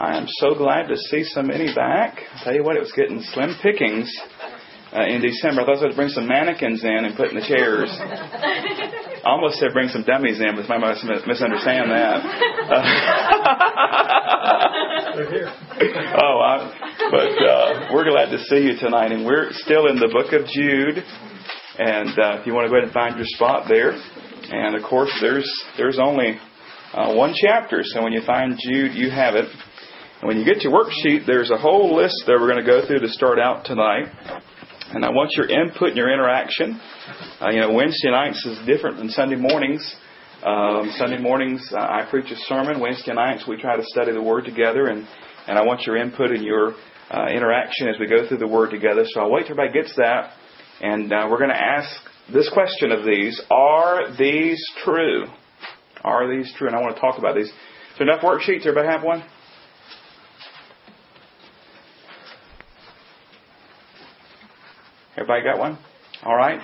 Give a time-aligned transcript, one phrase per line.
[0.00, 2.20] I am so glad to see so many back.
[2.32, 4.10] I'll tell you what, it was getting slim pickings
[4.96, 5.60] uh, in December.
[5.60, 7.92] I thought I was going to bring some mannequins in and put in the chairs.
[8.00, 12.16] I almost said bring some dummies in, but my must misunderstand that.
[16.16, 16.72] oh, I,
[17.12, 20.48] but uh, we're glad to see you tonight, and we're still in the book of
[20.48, 21.04] Jude.
[21.76, 24.82] And uh, if you want to go ahead and find your spot there, and of
[24.82, 25.44] course, there's
[25.76, 26.40] there's only
[26.94, 29.44] uh, one chapter, so when you find Jude, you have it.
[30.22, 33.00] When you get your worksheet, there's a whole list that we're going to go through
[33.00, 34.04] to start out tonight.
[34.92, 36.78] And I want your input and your interaction.
[37.40, 39.96] Uh, you know, Wednesday nights is different than Sunday mornings.
[40.44, 42.80] Um, Sunday mornings, uh, I preach a sermon.
[42.80, 44.88] Wednesday nights, we try to study the Word together.
[44.88, 45.08] And,
[45.48, 46.74] and I want your input and your
[47.10, 49.04] uh, interaction as we go through the Word together.
[49.06, 50.32] So I'll wait till everybody gets that.
[50.82, 51.88] And uh, we're going to ask
[52.30, 55.24] this question of these Are these true?
[56.04, 56.66] Are these true?
[56.66, 57.50] And I want to talk about these.
[57.96, 58.66] So enough worksheets?
[58.66, 59.24] Everybody have one?
[65.20, 65.78] Everybody got one?
[66.22, 66.58] All right.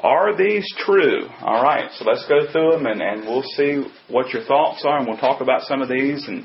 [0.00, 1.28] Are these true?
[1.42, 1.88] All right.
[1.92, 5.18] So let's go through them and, and we'll see what your thoughts are and we'll
[5.18, 6.44] talk about some of these and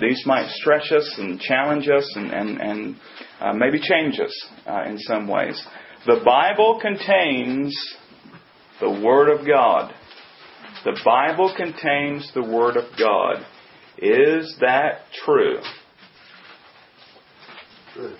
[0.00, 2.96] these might stretch us and challenge us and, and, and
[3.42, 5.62] uh, maybe change us uh, in some ways.
[6.06, 7.78] The Bible contains
[8.80, 9.92] the Word of God.
[10.86, 13.44] The Bible contains the Word of God.
[13.98, 15.58] Is that true?
[17.92, 18.16] True.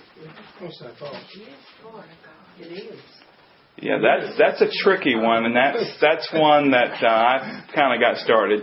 [3.77, 8.01] Yeah, that's that's a tricky one, and that's that's one that uh, I kind of
[8.01, 8.63] got started.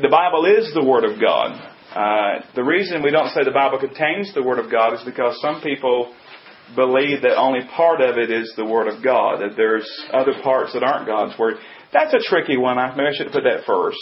[0.00, 1.56] The Bible is the Word of God.
[1.94, 5.40] Uh, the reason we don't say the Bible contains the Word of God is because
[5.40, 6.14] some people
[6.74, 10.74] believe that only part of it is the Word of God, that there's other parts
[10.74, 11.56] that aren't God's Word.
[11.92, 12.78] That's a tricky one.
[12.78, 13.96] I, maybe I should put that first.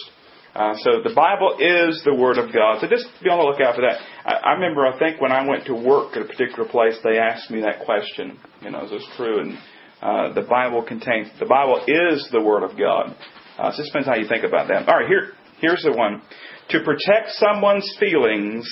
[0.55, 2.81] Uh, so the Bible is the Word of God.
[2.81, 3.99] So just be on the lookout for that.
[4.25, 7.19] I, I remember, I think when I went to work at a particular place, they
[7.19, 8.39] asked me that question.
[8.63, 9.41] You know, is this true?
[9.41, 9.59] And
[10.01, 13.17] uh, the Bible contains, the Bible is the Word of God.
[13.59, 14.89] Uh, so it depends how you think about that.
[14.89, 16.23] All right, here, here's the one.
[16.70, 18.69] To protect someone's feelings,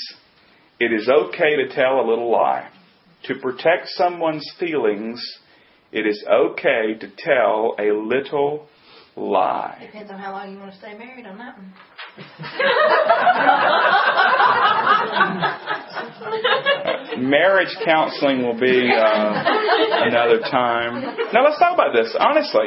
[0.78, 2.71] it is okay to tell a little lie.
[3.25, 5.21] To protect someone's feelings,
[5.91, 8.69] it is okay to tell a little
[9.16, 9.78] lie.
[9.86, 11.72] Depends on how long you want to stay married on that one.
[17.30, 19.44] Marriage counseling will be uh,
[20.08, 21.02] another time.
[21.32, 22.66] Now let's talk about this honestly.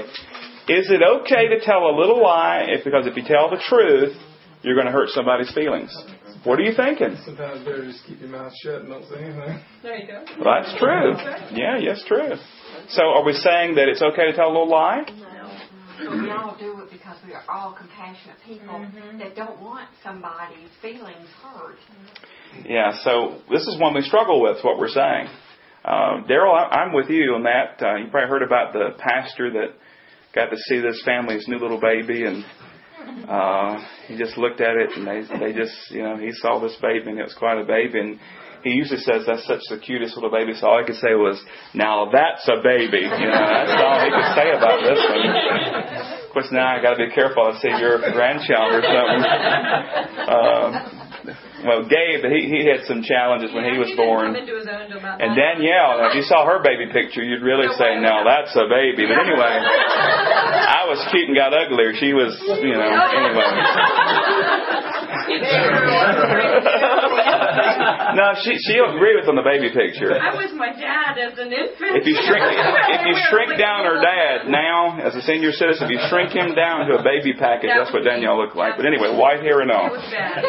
[0.67, 4.17] Is it okay to tell a little lie if, because if you tell the truth,
[4.63, 5.95] you're going to hurt somebody's feelings?
[6.43, 7.17] What are you thinking?
[7.25, 9.59] Sometimes better just keep your mouth shut and don't say anything.
[9.81, 10.25] There you go.
[10.43, 11.13] Well, that's true.
[11.57, 12.35] Yeah, yes, true.
[12.89, 15.05] So are we saying that it's okay to tell a little lie?
[15.97, 18.85] But we all do it because we are all compassionate people
[19.19, 21.77] that don't want somebody's feelings hurt.
[22.65, 25.27] Yeah, so this is one we struggle with, what we're saying.
[25.83, 27.81] Uh, Daryl, I- I'm with you on that.
[27.81, 29.75] Uh, you probably heard about the pastor that
[30.33, 32.43] got to see this family's new little baby, and
[33.29, 33.77] uh,
[34.07, 37.09] he just looked at it, and they they just, you know, he saw this baby,
[37.11, 38.19] and it was quite a baby, and
[38.65, 40.57] he usually says that's such the cutest little baby.
[40.57, 41.37] So all I could say was,
[41.77, 45.21] "Now that's a baby." You know, that's all he could say about this one.
[46.25, 47.45] Of course, now I got to be careful.
[47.45, 49.21] I say your grandchild or something.
[50.25, 51.05] Um,
[51.61, 54.33] well, Gabe, he he had some challenges when he was didn't born.
[54.33, 55.37] Come into his own until about And.
[55.37, 59.05] Danielle, now, if you saw her baby picture, you'd really say, "No, that's a baby."
[59.05, 61.93] But anyway, I was cute and got uglier.
[62.01, 62.33] She was,
[62.65, 62.89] you know.
[65.25, 65.41] Anyway,
[68.19, 70.11] no, she she'll agree with on the baby picture.
[70.13, 71.99] I was my dad as an infant.
[71.99, 72.43] If you shrink,
[72.95, 76.55] if you shrink down her dad now as a senior citizen, if you shrink him
[76.55, 78.77] down to a baby package, that's what Danielle looked like.
[78.77, 79.87] But anyway, white hair and all.
[79.87, 80.41] It was bad.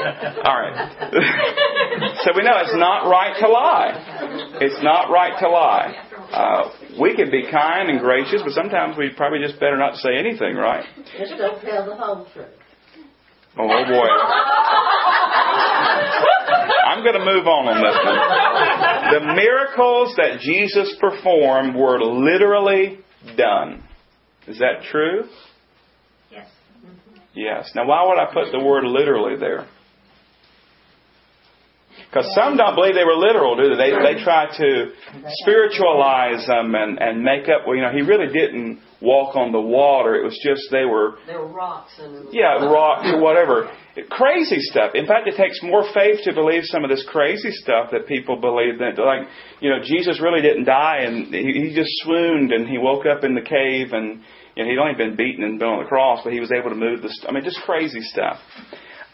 [0.42, 0.76] All right.
[2.26, 4.58] so we know it's not right to lie.
[4.60, 5.94] It's not right to lie.
[6.32, 10.16] Uh, we can be kind and gracious, but sometimes we probably just better not say
[10.18, 10.84] anything, right?
[11.18, 12.46] Just don't tell the whole truth.
[13.58, 14.08] Oh, oh boy.
[16.86, 18.16] I'm going to move on on this one.
[19.14, 22.98] The miracles that Jesus performed were literally
[23.36, 23.82] done.
[24.46, 25.24] Is that true?
[26.30, 26.48] Yes.
[27.34, 27.70] Yes.
[27.74, 29.66] Now, why would I put the word literally there?
[32.08, 33.90] Because some don't believe they were literal, do they?
[33.90, 34.92] They, they try to
[35.42, 39.60] spiritualize them and, and make up, well, you know, he really didn't walk on the
[39.60, 40.14] water.
[40.14, 42.28] It was just they were There were rocks and.
[42.32, 43.70] yeah, rocks or whatever.
[44.10, 44.94] Crazy stuff.
[44.94, 48.36] In fact, it takes more faith to believe some of this crazy stuff that people
[48.36, 49.26] believe that, like,
[49.60, 53.24] you know, Jesus really didn't die and he, he just swooned and he woke up
[53.24, 54.20] in the cave and,
[54.54, 56.68] you know, he'd only been beaten and been on the cross, but he was able
[56.68, 58.38] to move the, st- I mean, just crazy stuff.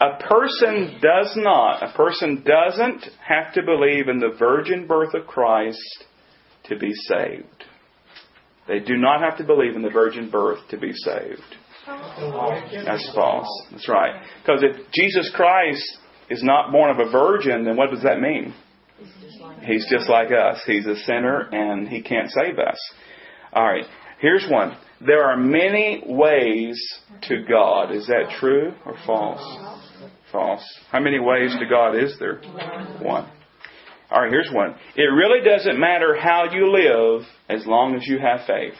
[0.01, 5.27] A person does not, a person doesn't have to believe in the virgin birth of
[5.27, 6.03] Christ
[6.65, 7.63] to be saved.
[8.67, 11.41] They do not have to believe in the virgin birth to be saved.
[12.85, 13.47] That's false.
[13.71, 14.21] That's right.
[14.41, 15.97] Because if Jesus Christ
[16.29, 18.53] is not born of a virgin, then what does that mean?
[19.61, 20.61] He's just like us.
[20.65, 22.77] He's a sinner and he can't save us.
[23.53, 23.85] All right.
[24.19, 24.77] Here's one.
[25.05, 26.81] There are many ways
[27.23, 27.91] to God.
[27.91, 29.41] Is that true or false?
[30.31, 30.63] False.
[30.91, 32.37] How many ways to God is there?
[33.01, 33.29] One.
[34.09, 34.75] All right, here's one.
[34.95, 38.75] It really doesn't matter how you live as long as you have faith.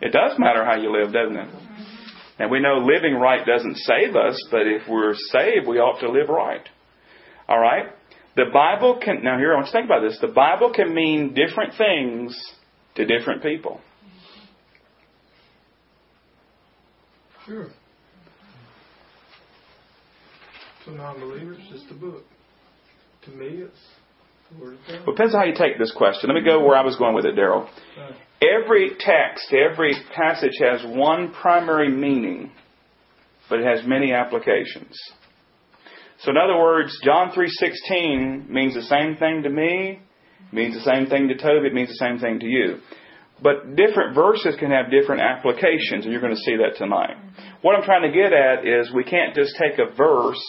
[0.00, 1.48] It does matter how you live, doesn't it?
[2.38, 6.10] And we know living right doesn't save us, but if we're saved, we ought to
[6.10, 6.68] live right.
[7.48, 7.86] All right?
[8.36, 10.18] The Bible can, now here, I want you to think about this.
[10.20, 12.36] The Bible can mean different things
[12.96, 13.80] to different people.
[17.46, 17.68] Sure.
[20.84, 22.24] To non-believers, it's just a book.
[23.24, 23.78] To me, it's
[24.60, 26.30] Well, depends on how you take this question.
[26.30, 27.68] Let me go where I was going with it, Daryl.
[28.42, 32.52] Every text, every passage has one primary meaning,
[33.48, 34.96] but it has many applications.
[36.20, 40.00] So in other words, John 3:16 means the same thing to me,
[40.52, 42.80] means the same thing to Toby, it means the same thing to you.
[43.42, 47.16] But different verses can have different applications, and you're going to see that tonight.
[47.60, 50.42] What I'm trying to get at is we can't just take a verse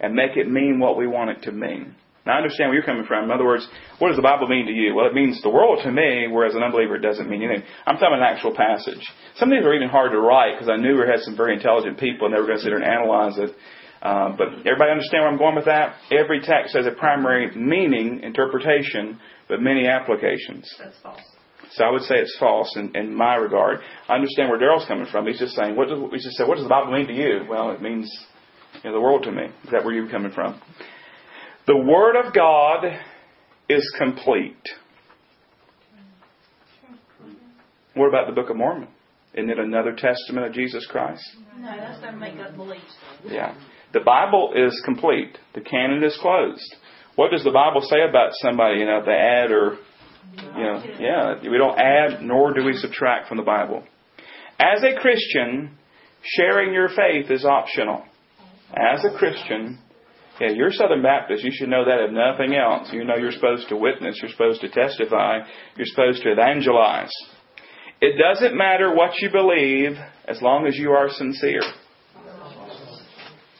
[0.00, 1.94] and make it mean what we want it to mean.
[2.24, 3.24] Now I understand where you're coming from.
[3.24, 3.66] In other words,
[3.98, 4.94] what does the Bible mean to you?
[4.94, 7.66] Well, it means the world to me, whereas an unbeliever it doesn't mean anything.
[7.86, 9.02] I'm talking about an actual passage.
[9.36, 11.54] Some of these are even hard to write because I knew we had some very
[11.54, 13.50] intelligent people and they were going to sit there and analyze it.
[14.02, 15.94] Um, but everybody understand where I'm going with that?
[16.10, 20.66] Every text has a primary meaning, interpretation, but many applications.
[20.78, 21.20] That's false.
[21.74, 23.78] So I would say it's false in, in my regard.
[24.08, 25.26] I understand where Daryl's coming from.
[25.26, 27.46] He's just saying, what does, he just said, what does the Bible mean to you?
[27.48, 28.10] Well, it means
[28.82, 29.44] you know, the world to me.
[29.64, 30.60] Is that where you're coming from?
[31.66, 32.86] The Word of God
[33.68, 34.68] is complete.
[37.94, 38.88] What about the Book of Mormon?
[39.34, 41.22] Isn't it another testament of Jesus Christ?
[41.58, 42.96] No, that's their make-up beliefs.
[43.24, 43.54] Yeah.
[43.92, 45.38] The Bible is complete.
[45.54, 46.76] The canon is closed.
[47.14, 49.78] What does the Bible say about somebody, you know, they add or,
[50.34, 53.84] you know, yeah, we don't add nor do we subtract from the Bible.
[54.58, 55.76] As a Christian,
[56.22, 58.02] sharing your faith is optional.
[58.74, 59.78] As a Christian,
[60.42, 61.44] yeah, you're Southern Baptist.
[61.44, 62.88] You should know that if nothing else.
[62.92, 64.18] You know you're supposed to witness.
[64.20, 65.38] You're supposed to testify.
[65.76, 67.12] You're supposed to evangelize.
[68.00, 69.92] It doesn't matter what you believe
[70.26, 71.62] as long as you are sincere.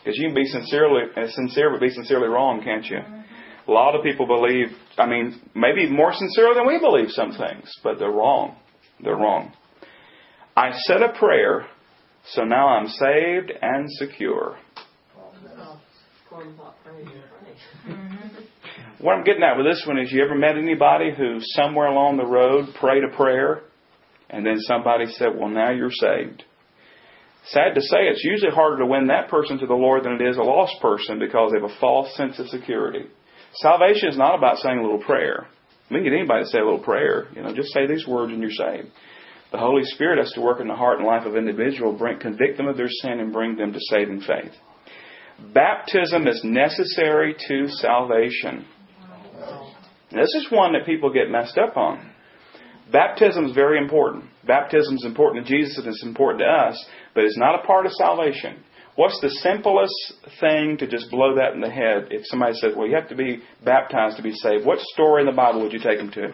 [0.02, 2.98] Because you can be sincerely uh, sincere, but be sincerely wrong, can't you?
[2.98, 4.76] A lot of people believe.
[4.98, 8.56] I mean, maybe more sincere than we believe some things, but they're wrong.
[9.00, 9.52] They're wrong.
[10.56, 11.68] I said a prayer,
[12.30, 14.58] so now I'm saved and secure.
[17.88, 19.04] Mm-hmm.
[19.04, 22.16] What I'm getting at with this one is, you ever met anybody who somewhere along
[22.16, 23.62] the road prayed a prayer,
[24.30, 26.44] and then somebody said, "Well, now you're saved."
[27.46, 30.22] Sad to say, it's usually harder to win that person to the Lord than it
[30.22, 33.06] is a lost person because they have a false sense of security.
[33.54, 35.48] Salvation is not about saying a little prayer.
[35.90, 37.26] We can get anybody to say a little prayer.
[37.34, 38.88] You know, just say these words and you're saved.
[39.50, 42.56] The Holy Spirit has to work in the heart and life of individual, bring, convict
[42.56, 44.54] them of their sin, and bring them to saving faith.
[45.54, 48.64] Baptism is necessary to salvation.
[50.10, 52.10] This is one that people get messed up on.
[52.92, 54.24] Baptism is very important.
[54.46, 57.86] Baptism is important to Jesus and it's important to us, but it's not a part
[57.86, 58.62] of salvation.
[58.94, 59.94] What's the simplest
[60.38, 63.16] thing to just blow that in the head if somebody says, well, you have to
[63.16, 64.66] be baptized to be saved?
[64.66, 66.32] What story in the Bible would you take them to?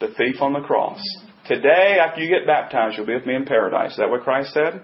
[0.00, 1.02] The thief on the cross.
[1.46, 3.92] Today, after you get baptized, you'll be with me in paradise.
[3.92, 4.82] Is that what Christ said?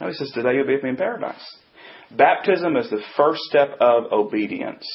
[0.00, 1.44] No, he says, today you'll be with me in paradise.
[2.16, 4.86] Baptism is the first step of obedience,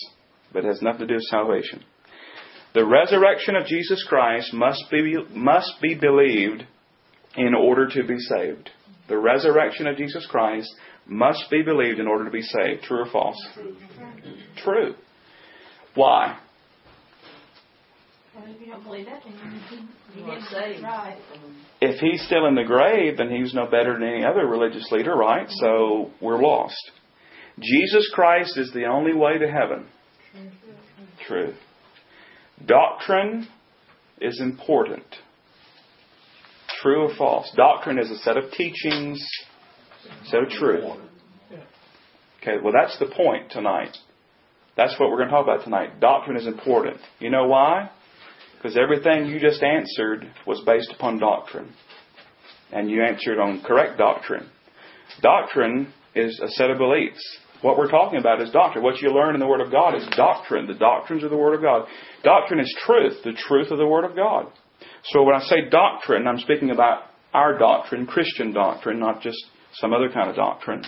[0.51, 1.83] but it has nothing to do with salvation.
[2.73, 6.63] The resurrection of Jesus Christ must be, must be believed
[7.35, 8.69] in order to be saved.
[9.09, 10.73] The resurrection of Jesus Christ
[11.05, 12.83] must be believed in order to be saved.
[12.83, 13.37] True or false?
[14.57, 14.95] True.
[15.93, 16.35] Why?
[16.35, 18.22] Well, if you don't believe that, then you, you didn't say right.
[21.81, 25.15] If he's still in the grave, then he's no better than any other religious leader,
[25.15, 25.47] right?
[25.49, 26.91] So we're lost.
[27.61, 29.85] Jesus Christ is the only way to heaven.
[31.27, 31.53] True.
[32.65, 33.47] Doctrine
[34.19, 35.05] is important.
[36.81, 37.51] True or false?
[37.55, 39.23] Doctrine is a set of teachings,
[40.25, 40.93] So true.
[42.41, 43.95] Okay, well, that's the point tonight.
[44.75, 45.99] That's what we're going to talk about tonight.
[45.99, 46.97] Doctrine is important.
[47.19, 47.89] You know why?
[48.63, 51.73] Because everything you just answered was based upon doctrine.
[52.71, 54.49] And you answered on correct doctrine.
[55.21, 57.21] Doctrine is a set of beliefs.
[57.61, 58.81] What we're talking about is doctrine.
[58.81, 60.65] What you learn in the Word of God is doctrine.
[60.65, 61.87] The doctrines of the Word of God.
[62.23, 64.47] Doctrine is truth, the truth of the Word of God.
[65.07, 67.03] So when I say doctrine, I'm speaking about
[67.33, 69.43] our doctrine, Christian doctrine, not just
[69.73, 70.85] some other kind of doctrine.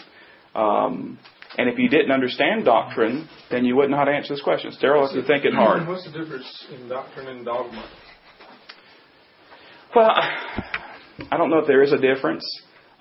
[0.54, 1.20] Um,
[1.58, 4.72] and if you didn't understand doctrine, then you wouldn't know how to answer this question.
[4.82, 5.88] Daryl, if you're thinking hard.
[5.88, 7.90] What's the difference in doctrine and dogma?
[9.96, 12.46] Well, I don't know if there is a difference.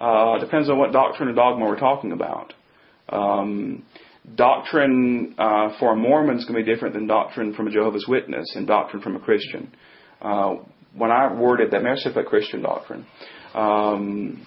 [0.00, 2.52] Uh, depends on what doctrine or dogma we're talking about.
[3.08, 3.84] Um,
[4.34, 8.06] doctrine uh, for a Mormon is going to be different than doctrine from a Jehovah's
[8.08, 9.74] Witness and doctrine from a Christian.
[10.22, 10.56] Uh,
[10.96, 13.06] when I worded that, I said Christian doctrine.
[13.54, 14.46] Um,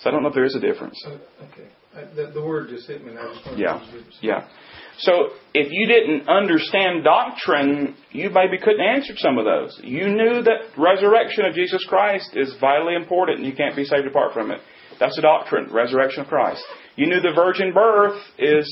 [0.00, 1.02] so I don't know if there is a difference.
[1.06, 1.68] Okay.
[1.94, 3.32] Uh, the, the, word just hit me now.
[3.56, 3.84] Yeah.
[4.20, 4.48] Yeah.
[4.98, 9.78] So if you didn't understand doctrine, you maybe couldn't answer some of those.
[9.82, 14.06] You knew that resurrection of Jesus Christ is vitally important and you can't be saved
[14.06, 14.60] apart from it.
[15.00, 16.62] That's the doctrine, resurrection of Christ.
[16.96, 18.66] You knew the virgin birth is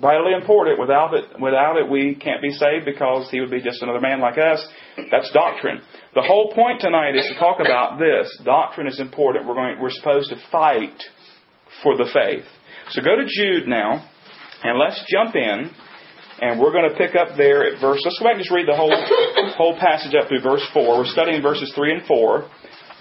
[0.00, 0.80] vitally important.
[0.80, 4.20] Without it, without it, we can't be saved because he would be just another man
[4.20, 4.66] like us.
[5.10, 5.80] That's doctrine.
[6.14, 8.28] The whole point tonight is to talk about this.
[8.44, 9.46] Doctrine is important.
[9.46, 11.00] We're going, we're supposed to fight
[11.82, 12.44] for the faith.
[12.90, 14.04] So go to Jude now,
[14.62, 15.70] and let's jump in,
[16.40, 18.00] and we're going to pick up there at verse.
[18.04, 18.92] Let's go back and just read the whole
[19.56, 20.98] whole passage up through verse four.
[20.98, 22.48] We're studying verses three and four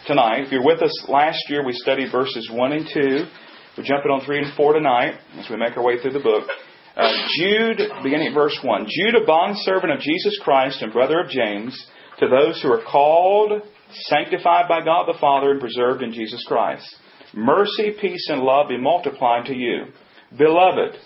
[0.08, 0.46] tonight.
[0.46, 3.26] If you're with us last year, we studied verses one and two.
[3.78, 6.50] We're jumping on three and four tonight as we make our way through the book.
[7.00, 8.88] Uh, Jude, beginning at verse 1.
[8.90, 11.88] Jude, a bondservant of Jesus Christ and brother of James,
[12.20, 13.62] to those who are called,
[14.10, 16.84] sanctified by God the Father, and preserved in Jesus Christ.
[17.34, 19.86] Mercy, peace, and love be multiplied to you.
[20.38, 20.98] Beloved,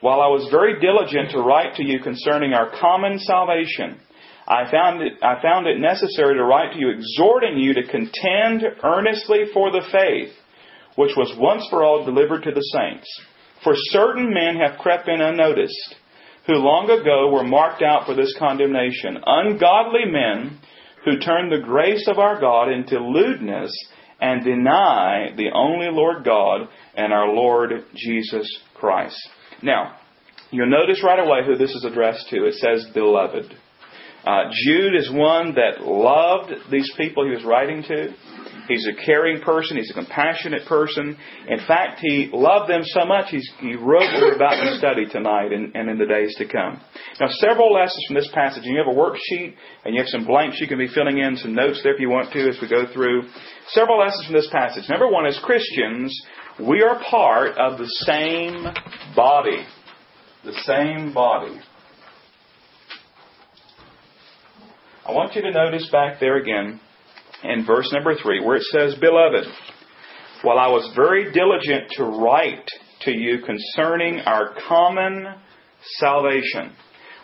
[0.00, 4.00] while I was very diligent to write to you concerning our common salvation,
[4.46, 8.62] I found it, I found it necessary to write to you, exhorting you to contend
[8.82, 10.32] earnestly for the faith,
[10.96, 13.06] which was once for all delivered to the saints.
[13.62, 15.96] For certain men have crept in unnoticed,
[16.46, 20.58] who long ago were marked out for this condemnation, ungodly men
[21.04, 23.70] who turned the grace of our God into lewdness
[24.20, 29.16] and deny the only Lord God and our Lord Jesus Christ.
[29.62, 29.96] Now,
[30.50, 32.46] you'll notice right away who this is addressed to.
[32.46, 33.54] It says, Beloved.
[34.24, 38.14] Uh, Jude is one that loved these people he was writing to.
[38.68, 39.78] He's a caring person.
[39.78, 41.16] He's a compassionate person.
[41.48, 45.52] In fact, he loved them so much, he wrote what we're about to study tonight
[45.52, 46.80] and, and, in the days to come.
[47.18, 48.64] Now, several lessons from this passage.
[48.64, 51.54] You have a worksheet and you have some blanks you can be filling in, some
[51.54, 53.22] notes there if you want to as we go through.
[53.68, 54.84] Several lessons from this passage.
[54.88, 56.14] Number one, as Christians,
[56.60, 58.66] we are part of the same
[59.16, 59.64] body.
[60.44, 61.58] The same body.
[65.06, 66.80] I want you to notice back there again
[67.44, 69.46] in verse number 3 where it says, Beloved,
[70.42, 72.68] while I was very diligent to write
[73.02, 75.34] to you concerning our common
[75.98, 76.72] salvation.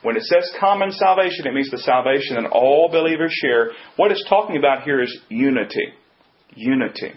[0.02, 3.70] When it says common salvation, it means the salvation that all believers share.
[3.96, 5.94] What it's talking about here is unity.
[6.54, 7.12] Unity.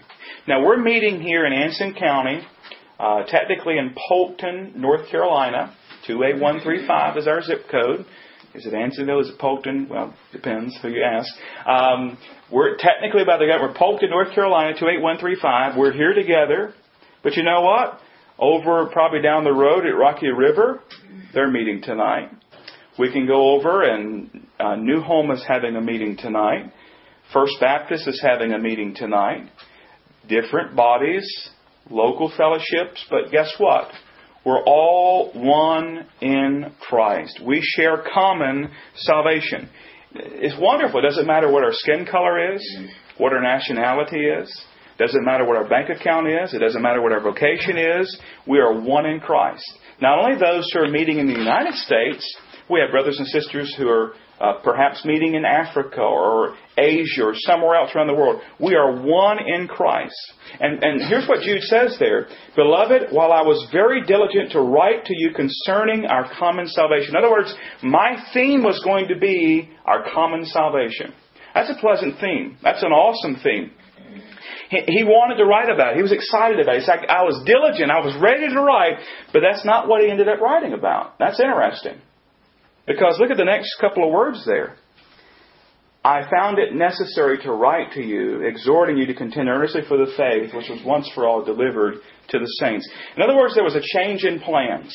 [0.46, 2.40] Now, we're meeting here in Anson County,
[2.98, 5.74] uh, technically in Polkton, North Carolina.
[6.06, 8.06] 28135 is our zip code.
[8.58, 9.22] Is it Ansonville?
[9.22, 9.88] Is it Polkton?
[9.88, 11.32] Well, depends who you ask.
[11.64, 12.18] Um,
[12.50, 13.78] we're technically by the government.
[13.78, 15.76] We're Polkton, North Carolina, 28135.
[15.78, 16.74] We're here together.
[17.22, 18.00] But you know what?
[18.36, 20.80] Over probably down the road at Rocky River,
[21.32, 22.30] they're meeting tonight.
[22.98, 26.72] We can go over and uh, New Home is having a meeting tonight.
[27.32, 29.48] First Baptist is having a meeting tonight.
[30.28, 31.28] Different bodies,
[31.90, 33.92] local fellowships, but guess what?
[34.48, 37.38] We're all one in Christ.
[37.44, 39.68] We share common salvation.
[40.14, 41.00] It's wonderful.
[41.00, 42.78] It doesn't matter what our skin color is,
[43.18, 44.64] what our nationality is.
[44.98, 46.54] Doesn't matter what our bank account is.
[46.54, 48.18] It doesn't matter what our vocation is.
[48.46, 49.70] We are one in Christ.
[50.00, 52.34] Not only those who are meeting in the United States,
[52.70, 57.34] we have brothers and sisters who are uh, perhaps meeting in Africa or Asia or
[57.34, 58.40] somewhere else around the world.
[58.60, 60.16] We are one in Christ.
[60.60, 62.28] And, and here's what Jude says there.
[62.56, 67.10] Beloved, while I was very diligent to write to you concerning our common salvation.
[67.10, 71.12] In other words, my theme was going to be our common salvation.
[71.54, 72.56] That's a pleasant theme.
[72.62, 73.72] That's an awesome theme.
[74.70, 75.96] He, wanted to write about it.
[75.96, 76.80] He was excited about it.
[76.80, 77.90] He's like, I was diligent.
[77.90, 79.00] I was ready to write,
[79.32, 81.18] but that's not what he ended up writing about.
[81.18, 82.00] That's interesting.
[82.86, 84.76] Because look at the next couple of words there.
[86.08, 90.10] I found it necessary to write to you, exhorting you to contend earnestly for the
[90.16, 91.96] faith which was once for all delivered
[92.30, 92.88] to the saints.
[93.14, 94.90] In other words, there was a change in plans.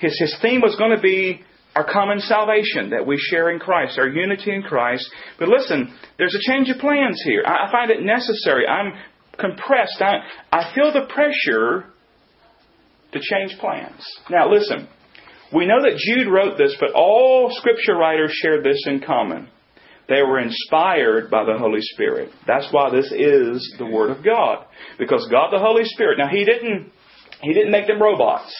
[0.00, 1.42] His, his theme was going to be
[1.74, 5.06] our common salvation that we share in Christ, our unity in Christ.
[5.38, 7.42] But listen, there's a change of plans here.
[7.44, 8.66] I, I find it necessary.
[8.66, 8.94] I'm
[9.38, 10.00] compressed.
[10.00, 10.20] I,
[10.50, 11.84] I feel the pressure
[13.12, 14.02] to change plans.
[14.30, 14.88] Now, listen.
[15.52, 19.50] We know that Jude wrote this, but all scripture writers shared this in common.
[20.08, 22.30] They were inspired by the Holy Spirit.
[22.46, 24.66] That's why this is the Word of God.
[24.98, 26.92] Because God the Holy Spirit, now He didn't,
[27.42, 28.54] He didn't make them robots.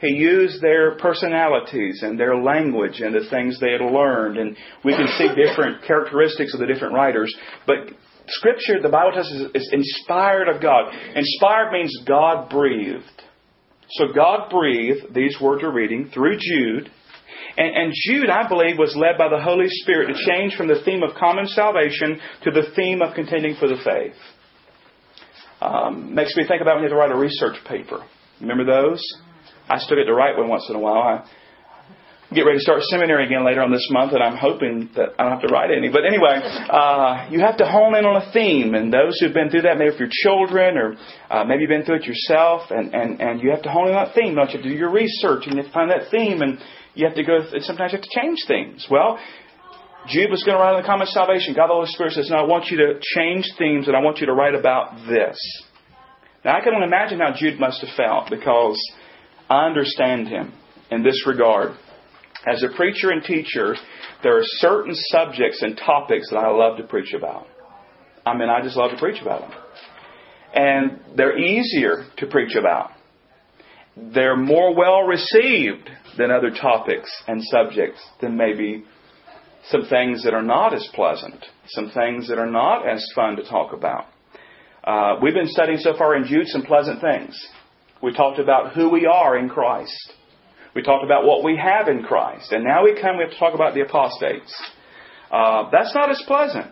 [0.00, 4.38] He used their personalities and their language and the things they had learned.
[4.38, 7.34] And we can see different characteristics of the different writers.
[7.66, 7.90] But
[8.28, 10.92] Scripture, the Bible tells us, is inspired of God.
[11.14, 13.04] Inspired means God breathed.
[13.90, 16.90] So God breathed these words we're reading through Jude.
[17.56, 20.82] And, and, Jude, I believe, was led by the Holy Spirit to change from the
[20.84, 24.14] theme of common salvation to the theme of contending for the faith.
[25.60, 28.04] Um, makes me think about when you have to write a research paper.
[28.40, 29.02] Remember those?
[29.68, 31.02] I still get to write one once in a while.
[31.02, 35.18] I get ready to start seminary again later on this month, and I'm hoping that
[35.18, 35.90] I don't have to write any.
[35.90, 39.50] But anyway, uh, you have to hone in on a theme, and those who've been
[39.50, 40.96] through that, maybe for your children, or
[41.28, 43.94] uh, maybe you've been through it yourself, and, and, and you have to hone in
[43.94, 44.34] on that theme.
[44.34, 46.58] Don't you do your research, and you have to find that theme, and
[47.00, 47.38] you have to go.
[47.52, 48.86] And sometimes you have to change things.
[48.90, 49.18] Well.
[50.08, 51.52] Jude was going to write on the common salvation.
[51.52, 54.16] God the Holy Spirit says, No, I want you to change themes and I want
[54.18, 55.36] you to write about this.
[56.42, 58.80] Now, I can only imagine how Jude must have felt because
[59.50, 60.54] I understand him
[60.90, 61.72] in this regard.
[62.46, 63.76] As a preacher and teacher,
[64.22, 67.46] there are certain subjects and topics that I love to preach about.
[68.24, 69.60] I mean, I just love to preach about them.
[70.54, 72.90] And they're easier to preach about.
[73.96, 78.84] They're more well received than other topics and subjects than maybe
[79.68, 83.42] some things that are not as pleasant, some things that are not as fun to
[83.42, 84.06] talk about.
[84.82, 87.38] Uh, we've been studying so far in Jude some pleasant things.
[88.02, 90.12] We talked about who we are in Christ.
[90.74, 92.52] We talked about what we have in Christ.
[92.52, 94.54] And now we come, we have to talk about the apostates.
[95.30, 96.66] Uh, that's not as pleasant.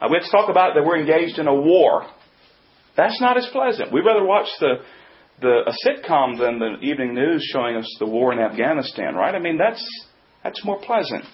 [0.00, 2.06] Uh, we have to talk about that we're engaged in a war.
[2.96, 3.92] That's not as pleasant.
[3.92, 4.76] We'd rather watch the,
[5.42, 9.34] the a sitcom than the evening news showing us the war in Afghanistan, right?
[9.34, 9.84] I mean, that's,
[10.42, 11.24] that's more pleasant.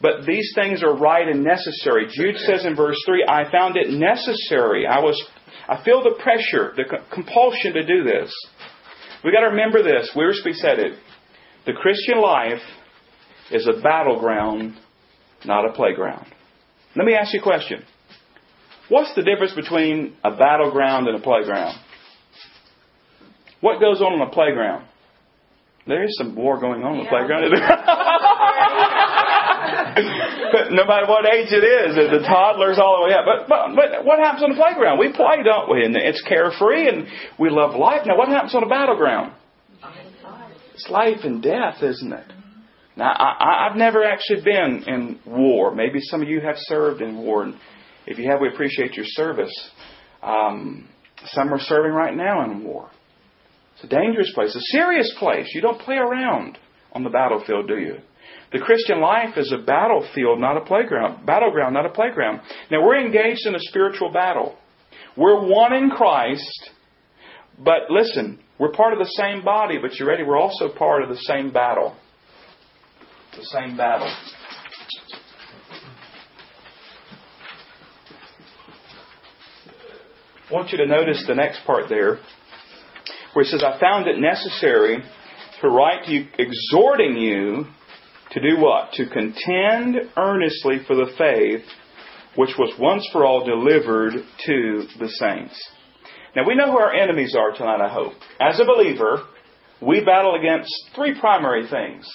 [0.00, 2.06] But these things are right and necessary.
[2.10, 4.86] Jude says in verse 3, I found it necessary.
[4.86, 5.20] I was
[5.68, 8.32] I feel the pressure, the compulsion to do this.
[9.24, 10.10] We've got to remember this.
[10.14, 10.98] Wiersbe said it.
[11.64, 12.60] The Christian life
[13.50, 14.76] is a battleground,
[15.44, 16.26] not a playground.
[16.94, 17.82] Let me ask you a question.
[18.90, 21.78] What's the difference between a battleground and a playground?
[23.64, 24.84] What goes on in a playground?
[25.86, 27.48] There is some war going on in the playground.
[30.76, 33.24] no matter what age it is, the toddlers all the way up.
[33.24, 34.98] But, but, but what happens on the playground?
[34.98, 35.82] We play, don't we?
[35.82, 37.06] And it's carefree and
[37.38, 38.02] we love life.
[38.04, 39.32] Now, what happens on the battleground?
[40.74, 42.32] It's life and death, isn't it?
[42.98, 45.74] Now, I, I've never actually been in war.
[45.74, 47.44] Maybe some of you have served in war.
[47.44, 47.54] And
[48.06, 49.70] if you have, we appreciate your service.
[50.22, 50.86] Um,
[51.28, 52.90] some are serving right now in war.
[53.84, 55.50] It's a dangerous place, a serious place.
[55.54, 56.58] You don't play around
[56.92, 57.96] on the battlefield, do you?
[58.52, 61.26] The Christian life is a battlefield, not a playground.
[61.26, 62.40] Battleground, not a playground.
[62.70, 64.56] Now, we're engaged in a spiritual battle.
[65.16, 66.70] We're one in Christ,
[67.62, 70.22] but listen, we're part of the same body, but you ready?
[70.22, 71.94] We're also part of the same battle.
[73.36, 74.10] The same battle.
[80.48, 82.18] I want you to notice the next part there,
[83.34, 85.02] where it says, I found it necessary
[85.60, 87.66] to write to you, exhorting you
[88.30, 88.92] to do what?
[88.94, 91.64] To contend earnestly for the faith
[92.36, 94.14] which was once for all delivered
[94.46, 95.60] to the saints.
[96.34, 98.14] Now we know who our enemies are tonight, I hope.
[98.40, 99.22] As a believer,
[99.80, 102.08] we battle against three primary things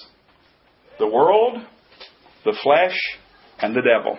[1.00, 1.64] the world,
[2.44, 2.98] the flesh,
[3.60, 4.18] and the devil.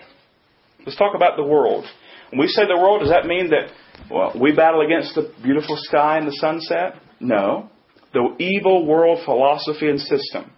[0.83, 1.85] Let's talk about the world.
[2.31, 3.69] When we say the world, does that mean that
[4.09, 6.95] well, we battle against the beautiful sky and the sunset?
[7.19, 7.69] No.
[8.13, 10.51] The evil world philosophy and system.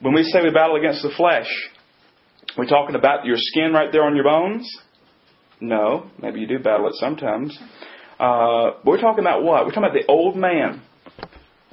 [0.00, 1.48] When we say we battle against the flesh,
[2.56, 4.68] we're talking about your skin right there on your bones?
[5.60, 6.10] No.
[6.20, 7.58] Maybe you do battle it sometimes.
[8.18, 9.64] Uh, we're talking about what?
[9.64, 10.82] We're talking about the old man.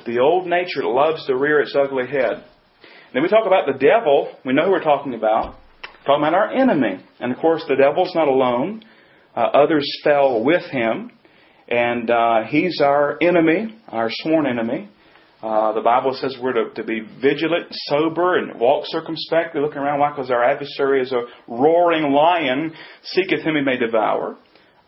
[0.05, 2.43] The old nature loves to rear its ugly head.
[3.13, 4.35] Then we talk about the devil.
[4.45, 5.55] We know who we're talking about.
[5.83, 7.03] We're talking about our enemy.
[7.19, 8.83] And of course, the devil's not alone.
[9.35, 11.11] Uh, others fell with him.
[11.67, 14.89] And uh, he's our enemy, our sworn enemy.
[15.41, 19.99] Uh, the Bible says we're to, to, be vigilant, sober, and walk circumspectly, looking around.
[19.99, 20.11] Why?
[20.11, 24.37] Because our adversary is a roaring lion, seeketh whom he may devour.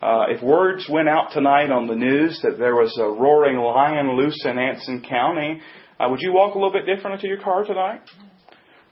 [0.00, 4.16] Uh, if words went out tonight on the news that there was a roaring lion
[4.16, 5.60] loose in Anson County,
[5.98, 8.00] uh, would you walk a little bit different into your car tonight?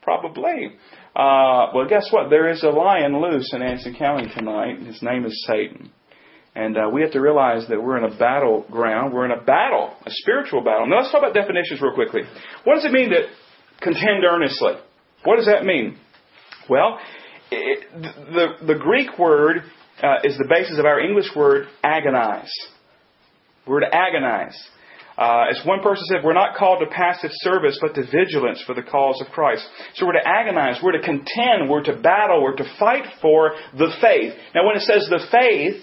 [0.03, 0.73] Probably.
[1.17, 2.29] Uh, well, guess what?
[2.29, 4.81] There is a lion loose in Anson County tonight.
[4.81, 5.91] His name is Satan.
[6.55, 9.15] And uh, we have to realize that we're in a battleground.
[9.15, 10.87] We're in a battle, a spiritual battle.
[10.87, 12.21] Now let's talk about definitions real quickly.
[12.65, 13.29] What does it mean to
[13.81, 14.75] contend earnestly?
[15.25, 15.97] What does that mean?
[16.69, 16.99] Well,
[17.51, 19.63] it, the, the Greek word
[20.03, 22.53] uh, is the basis of our English word agonize.
[23.67, 24.57] We're to agonize.
[25.17, 28.75] Uh, as one person said, we're not called to passive service, but to vigilance for
[28.75, 29.67] the cause of Christ.
[29.95, 33.91] So we're to agonize, we're to contend, we're to battle, we're to fight for the
[34.01, 34.35] faith.
[34.55, 35.83] Now, when it says the faith,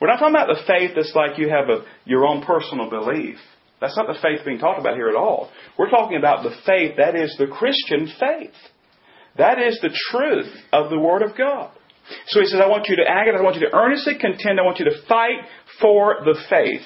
[0.00, 3.36] we're not talking about the faith that's like you have a, your own personal belief.
[3.80, 5.50] That's not the faith being talked about here at all.
[5.78, 8.54] We're talking about the faith that is the Christian faith.
[9.38, 11.70] That is the truth of the Word of God.
[12.26, 14.64] So he says, I want you to agonize, I want you to earnestly contend, I
[14.64, 15.46] want you to fight
[15.80, 16.82] for the faith.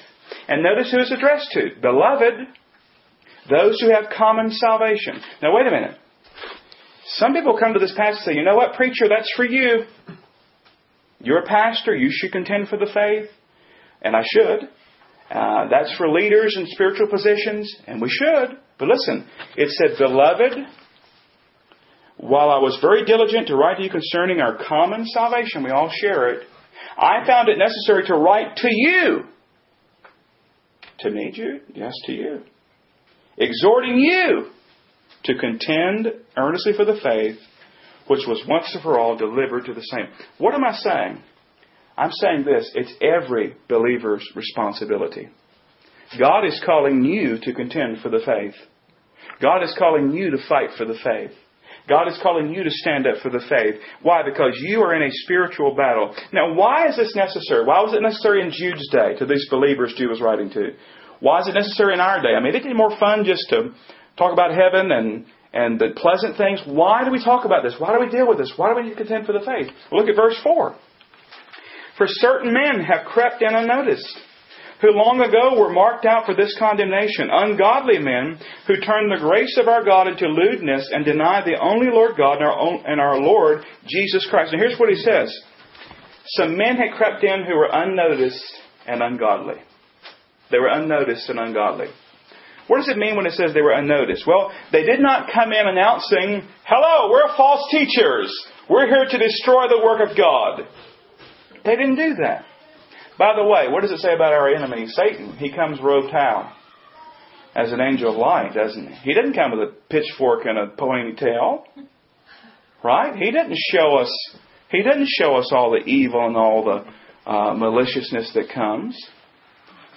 [0.48, 1.80] And notice who it's addressed to.
[1.80, 2.48] Beloved,
[3.50, 5.20] those who have common salvation.
[5.42, 5.96] Now wait a minute.
[7.14, 9.84] Some people come to this passage and say, you know what, preacher, that's for you.
[11.20, 13.30] You're a pastor, you should contend for the faith.
[14.02, 14.68] And I should.
[15.30, 18.58] Uh, that's for leaders in spiritual positions, and we should.
[18.78, 20.52] But listen, it said, Beloved,
[22.18, 25.90] while I was very diligent to write to you concerning our common salvation, we all
[26.00, 26.46] share it,
[26.96, 29.24] I found it necessary to write to you.
[31.00, 31.62] To me, Jude?
[31.74, 32.42] Yes, to you.
[33.38, 34.46] Exhorting you
[35.24, 37.38] to contend earnestly for the faith
[38.06, 40.12] which was once and for all delivered to the saints.
[40.38, 41.22] What am I saying?
[41.98, 45.28] I'm saying this it's every believer's responsibility.
[46.18, 48.54] God is calling you to contend for the faith.
[49.42, 51.36] God is calling you to fight for the faith.
[51.88, 53.80] God is calling you to stand up for the faith.
[54.02, 54.22] Why?
[54.22, 56.14] Because you are in a spiritual battle.
[56.32, 57.64] Now, why is this necessary?
[57.64, 60.70] Why was it necessary in Jude's day to these believers Jude was writing to?
[61.20, 62.34] Why is it necessary in our day?
[62.36, 63.70] I mean, isn't it more fun just to
[64.18, 66.60] talk about heaven and, and the pleasant things?
[66.66, 67.74] Why do we talk about this?
[67.78, 68.52] Why do we deal with this?
[68.56, 69.72] Why do we need to contend for the faith?
[69.92, 70.76] Look at verse 4.
[71.96, 74.18] For certain men have crept in unnoticed
[74.80, 79.56] who long ago were marked out for this condemnation, ungodly men who turn the grace
[79.60, 83.00] of our God into lewdness and deny the only Lord God and our, own, and
[83.00, 84.52] our Lord Jesus Christ.
[84.52, 85.32] And here's what he says.
[86.36, 88.44] Some men had crept in who were unnoticed
[88.86, 89.56] and ungodly.
[90.50, 91.86] They were unnoticed and ungodly.
[92.66, 94.26] What does it mean when it says they were unnoticed?
[94.26, 98.34] Well, they did not come in announcing, Hello, we're false teachers.
[98.68, 100.66] We're here to destroy the work of God.
[101.64, 102.44] They didn't do that.
[103.18, 105.36] By the way, what does it say about our enemy, Satan?
[105.36, 106.52] He comes robed how?
[107.54, 108.94] As an angel of light, doesn't he?
[108.96, 111.64] He didn't come with a pitchfork and a ponytail.
[112.84, 113.16] Right?
[113.16, 114.36] He didn't show us
[114.70, 118.98] he didn't show us all the evil and all the uh, maliciousness that comes.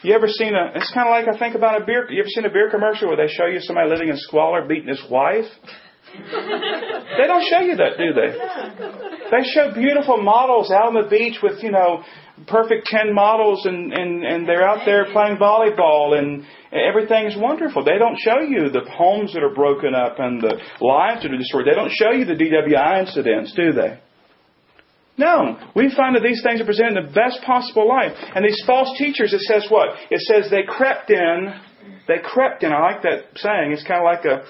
[0.04, 0.72] You ever seen a?
[0.76, 2.10] It's kind of like I think about a beer.
[2.10, 4.88] You ever seen a beer commercial where they show you somebody living in squalor beating
[4.88, 5.46] his wife?
[7.18, 8.32] They don't show you that, do they?
[9.32, 12.04] They show beautiful models out on the beach with you know
[12.48, 17.84] perfect 10 models and, and, and they're out there playing volleyball and everything's wonderful.
[17.84, 21.38] They don't show you the homes that are broken up and the lives that are
[21.38, 21.66] destroyed.
[21.66, 24.00] They don't show you the DWI incidents, do they?
[25.18, 25.60] No.
[25.76, 28.14] We find that these things are presented in the best possible light.
[28.36, 29.90] And these false teachers, it says what?
[30.10, 31.54] It says they crept in.
[32.08, 32.72] They crept in.
[32.72, 33.74] I like that saying.
[33.74, 34.46] It's kind of like a,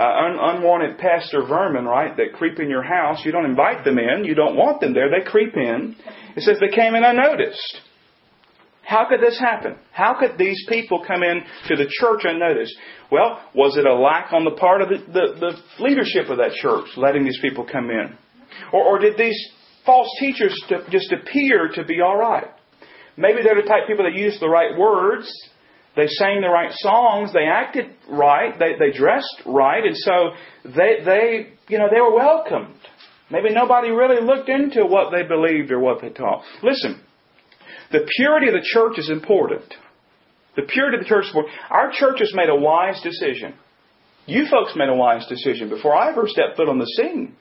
[0.00, 3.20] Uh, un- unwanted pest or vermin, right, that creep in your house.
[3.22, 4.24] You don't invite them in.
[4.24, 5.10] You don't want them there.
[5.10, 5.94] They creep in.
[6.36, 7.82] It says they came in unnoticed.
[8.82, 9.76] How could this happen?
[9.92, 12.74] How could these people come in to the church unnoticed?
[13.12, 16.52] Well, was it a lack on the part of the, the, the leadership of that
[16.54, 18.16] church letting these people come in?
[18.72, 19.38] Or, or did these
[19.84, 20.58] false teachers
[20.88, 22.48] just appear to be all right?
[23.18, 25.30] Maybe they're the type of people that use the right words,
[25.96, 30.30] they sang the right songs, they acted right, they, they dressed right, and so
[30.64, 32.76] they, they, you know, they were welcomed.
[33.30, 36.42] Maybe nobody really looked into what they believed or what they taught.
[36.62, 37.00] Listen,
[37.92, 39.74] the purity of the church is important.
[40.56, 41.54] The purity of the church is important.
[41.70, 43.54] Our church has made a wise decision.
[44.26, 47.34] You folks made a wise decision before I ever stepped foot on the scene.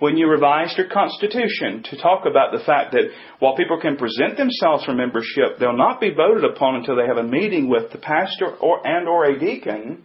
[0.00, 4.38] When you revised your constitution to talk about the fact that while people can present
[4.38, 7.98] themselves for membership, they'll not be voted upon until they have a meeting with the
[7.98, 10.02] pastor or and or a deacon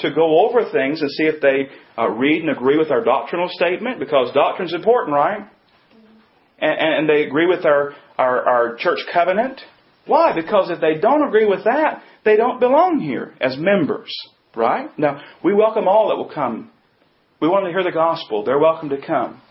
[0.00, 3.48] to go over things and see if they uh, read and agree with our doctrinal
[3.50, 5.48] statement, because doctrine's important, right?
[6.58, 9.62] And, and they agree with our, our, our church covenant.
[10.04, 10.34] Why?
[10.34, 14.14] Because if they don't agree with that, they don't belong here as members,
[14.54, 14.90] right?
[14.98, 16.70] Now, we welcome all that will come.
[17.40, 18.44] We want to hear the gospel.
[18.44, 19.42] They're welcome to come.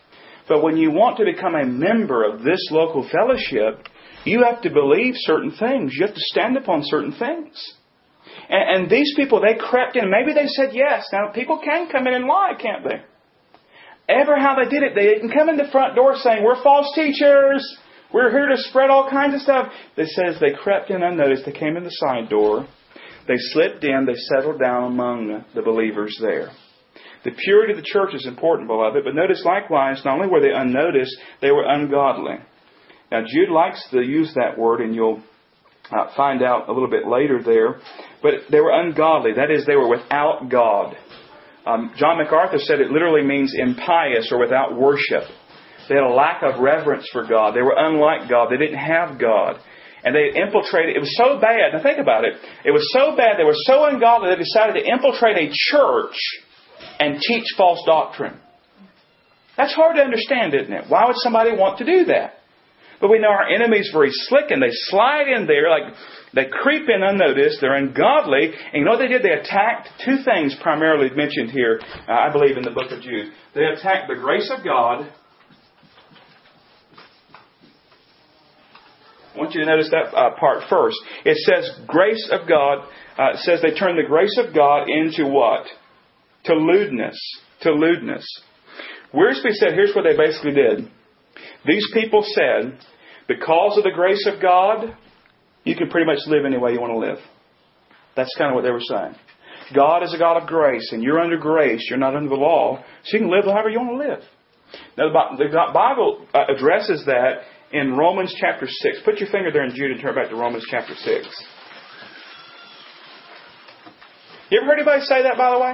[0.47, 3.87] But when you want to become a member of this local fellowship,
[4.25, 5.93] you have to believe certain things.
[5.93, 7.73] You have to stand upon certain things.
[8.49, 10.09] And, and these people, they crept in.
[10.09, 11.05] Maybe they said yes.
[11.13, 13.01] Now, people can come in and lie, can't they?
[14.07, 16.91] Ever how they did it, they didn't come in the front door saying, We're false
[16.95, 17.77] teachers.
[18.13, 19.71] We're here to spread all kinds of stuff.
[19.97, 21.45] They says they crept in unnoticed.
[21.45, 22.67] They came in the side door.
[23.27, 24.05] They slipped in.
[24.05, 26.51] They settled down among the believers there.
[27.25, 30.53] The purity of the church is important, beloved, but notice likewise, not only were they
[30.53, 32.35] unnoticed, they were ungodly.
[33.11, 35.23] Now, Jude likes to use that word, and you'll
[35.91, 37.79] uh, find out a little bit later there.
[38.21, 39.33] But they were ungodly.
[39.33, 40.95] That is, they were without God.
[41.65, 45.23] Um, John MacArthur said it literally means impious or without worship.
[45.89, 47.55] They had a lack of reverence for God.
[47.55, 48.49] They were unlike God.
[48.51, 49.57] They didn't have God.
[50.03, 50.95] And they infiltrated.
[50.95, 51.73] It was so bad.
[51.73, 52.33] Now think about it.
[52.63, 53.37] It was so bad.
[53.39, 54.29] They were so ungodly.
[54.29, 56.17] They decided to infiltrate a church
[56.99, 58.39] and teach false doctrine.
[59.57, 60.85] That's hard to understand, isn't it?
[60.89, 62.33] Why would somebody want to do that?
[63.01, 65.93] But we know our enemy's very slick and they slide in there like
[66.33, 67.59] they creep in unnoticed.
[67.61, 68.45] They're ungodly.
[68.45, 69.23] And you know what they did?
[69.23, 73.31] They attacked two things primarily mentioned here, uh, I believe, in the book of Jude.
[73.53, 75.11] They attacked the grace of God.
[79.33, 80.97] I want you to notice that uh, part first.
[81.25, 82.87] It says grace of God.
[83.19, 85.67] Uh, it says they turned the grace of God into what?
[86.45, 87.17] To lewdness.
[87.61, 88.25] To lewdness.
[89.13, 90.89] Wiersbe said, here's what they basically did.
[91.65, 92.77] These people said,
[93.27, 94.95] because of the grace of God,
[95.63, 97.19] you can pretty much live any way you want to live.
[98.15, 99.15] That's kind of what they were saying.
[99.73, 101.87] God is a God of grace, and you're under grace.
[101.89, 104.23] You're not under the law, so you can live however you want to live.
[104.97, 108.99] Now, the Bible uh, addresses that in Romans chapter 6.
[109.03, 111.45] Put your finger there in Jude and turn back to Romans chapter 6.
[114.51, 115.73] You ever heard anybody say that, by the way?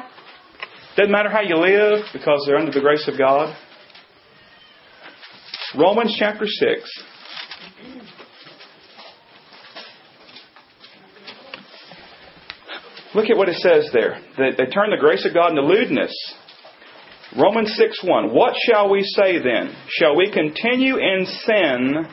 [0.97, 3.55] Doesn't matter how you live because they're under the grace of God.
[5.77, 7.03] Romans chapter 6.
[13.13, 14.21] Look at what it says there.
[14.37, 16.13] They, they turn the grace of God into lewdness.
[17.37, 18.33] Romans 6 1.
[18.33, 19.73] What shall we say then?
[19.87, 22.05] Shall we continue in sin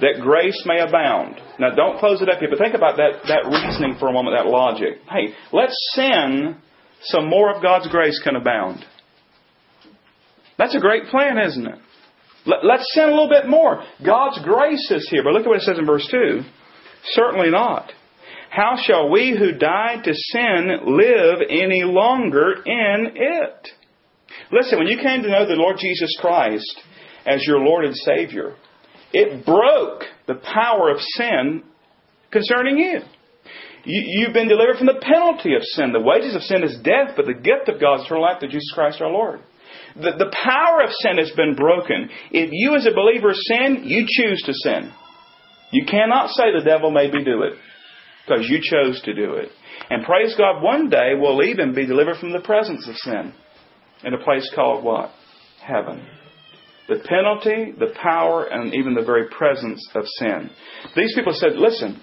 [0.00, 1.40] that grace may abound?
[1.58, 4.36] Now don't close it up here, but think about that, that reasoning for a moment,
[4.38, 5.00] that logic.
[5.10, 6.56] Hey, let's sin
[7.06, 8.84] so more of God's grace can abound.
[10.58, 11.78] That's a great plan, isn't it?
[12.46, 13.82] Let's sin a little bit more.
[14.04, 15.22] God's grace is here.
[15.24, 16.42] But look at what it says in verse 2.
[17.04, 17.90] Certainly not.
[18.50, 23.68] How shall we who died to sin live any longer in it?
[24.52, 26.80] Listen, when you came to know the Lord Jesus Christ
[27.26, 28.54] as your Lord and Savior,
[29.12, 31.64] it broke the power of sin
[32.30, 33.00] concerning you.
[33.86, 34.02] You.
[34.20, 35.92] You've been delivered from the penalty of sin.
[35.92, 38.50] The wages of sin is death, but the gift of God is eternal life through
[38.50, 39.40] Jesus Christ our Lord.
[39.96, 42.10] The, the power of sin has been broken.
[42.30, 44.92] If you as a believer sin, you choose to sin.
[45.72, 47.54] You cannot say the devil made me do it
[48.26, 49.48] because you chose to do it.
[49.90, 53.32] And praise God, one day we'll even be delivered from the presence of sin
[54.04, 55.10] in a place called what?
[55.64, 56.06] Heaven.
[56.88, 60.50] The penalty, the power, and even the very presence of sin.
[60.94, 62.00] These people said, listen,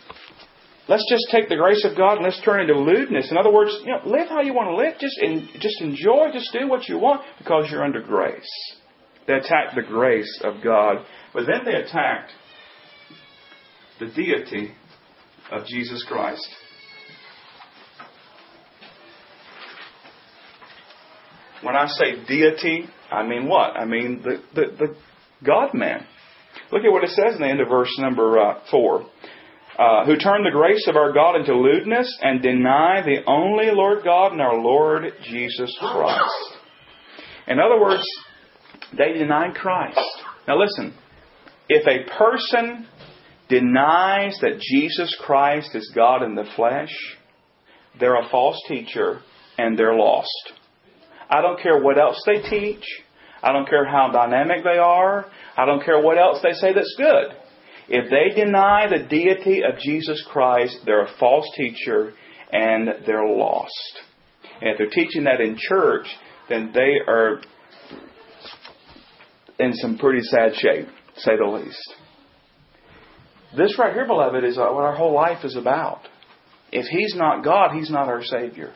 [0.88, 3.32] Let's just take the grace of God and let's turn into lewdness.
[3.32, 5.00] In other words, you know, live how you want to live.
[5.00, 6.32] Just in, just enjoy.
[6.34, 8.50] Just do what you want because you're under grace.
[9.26, 12.32] They attacked the grace of God, but then they attacked
[14.00, 14.74] the deity
[15.52, 16.46] of Jesus Christ.
[21.62, 23.78] When I say deity, I mean what?
[23.78, 24.96] I mean the, the, the
[25.46, 26.06] God man.
[26.74, 29.06] Look at what it says in the end of verse number uh, 4
[29.78, 34.04] uh, who turn the grace of our God into lewdness and deny the only Lord
[34.04, 36.58] God and our Lord Jesus Christ.
[37.48, 38.04] In other words,
[38.98, 40.00] they denied Christ.
[40.48, 40.94] Now listen,
[41.70, 42.88] if a person
[43.50, 46.94] denies that Jesus Christ is God in the flesh,
[48.00, 49.22] they're a false teacher
[49.58, 50.54] and they're lost.
[51.30, 52.84] I don't care what else they teach.
[53.42, 55.26] I don't care how dynamic they are.
[55.58, 57.42] I don't care what else they say that's good.
[57.95, 62.13] If they deny the deity of Jesus Christ, they're a false teacher
[62.51, 63.99] and they're lost.
[64.60, 66.08] And if they're teaching that in church,
[66.49, 67.41] then they are
[69.60, 71.93] in some pretty sad shape, say the least.
[73.56, 76.01] This right here, beloved, is what our whole life is about.
[76.71, 78.73] If He's not God, He's not our Savior.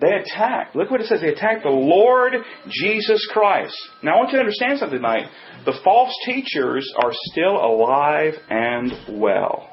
[0.00, 0.74] They attacked.
[0.74, 1.20] Look what it says.
[1.20, 2.32] They attacked the Lord
[2.68, 3.76] Jesus Christ.
[4.02, 5.28] Now I want you to understand something tonight.
[5.64, 9.70] The false teachers are still alive and well.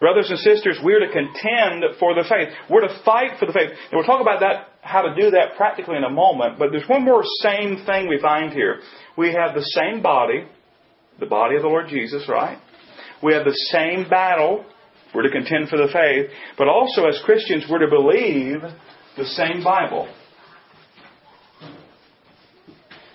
[0.00, 2.48] Brothers and sisters, we're to contend for the faith.
[2.70, 3.70] We're to fight for the faith.
[3.70, 6.58] And we'll talk about that, how to do that practically in a moment.
[6.58, 8.80] But there's one more same thing we find here.
[9.16, 10.46] We have the same body,
[11.18, 12.58] the body of the Lord Jesus, right?
[13.22, 14.64] We have the same battle.
[15.12, 16.30] We're to contend for the faith.
[16.56, 18.62] But also as Christians, we're to believe
[19.18, 20.08] the same Bible.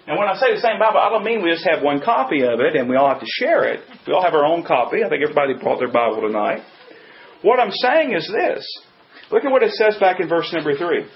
[0.06, 2.44] And when I say the same Bible, I don't mean we just have one copy
[2.44, 3.80] of it and we all have to share it.
[4.06, 5.04] We all have our own copy.
[5.04, 6.62] I think everybody brought their Bible tonight.
[7.42, 8.68] What I'm saying is this.
[9.32, 11.08] Look at what it says back in verse number 3.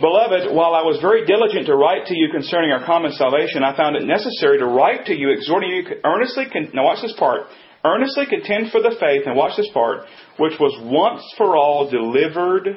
[0.00, 3.76] Beloved, while I was very diligent to write to you concerning our common salvation, I
[3.76, 6.46] found it necessary to write to you, exhorting you earnestly.
[6.74, 7.46] Now, watch this part.
[7.84, 10.06] Earnestly contend for the faith, and watch this part,
[10.38, 12.76] which was once for all delivered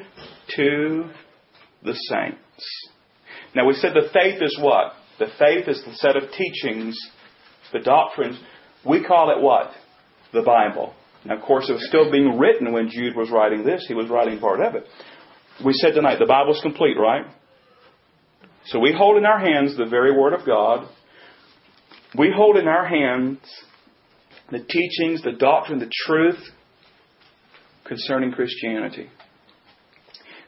[0.55, 1.09] to
[1.83, 2.89] the saints.
[3.55, 4.93] Now, we said the faith is what?
[5.19, 6.97] The faith is the set of teachings,
[7.71, 8.39] the doctrines.
[8.85, 9.71] We call it what?
[10.33, 10.93] The Bible.
[11.23, 13.85] Now, of course, it was still being written when Jude was writing this.
[13.87, 14.85] He was writing part of it.
[15.63, 17.25] We said tonight the Bible's complete, right?
[18.65, 20.87] So we hold in our hands the very Word of God.
[22.17, 23.39] We hold in our hands
[24.51, 26.39] the teachings, the doctrine, the truth
[27.85, 29.09] concerning Christianity.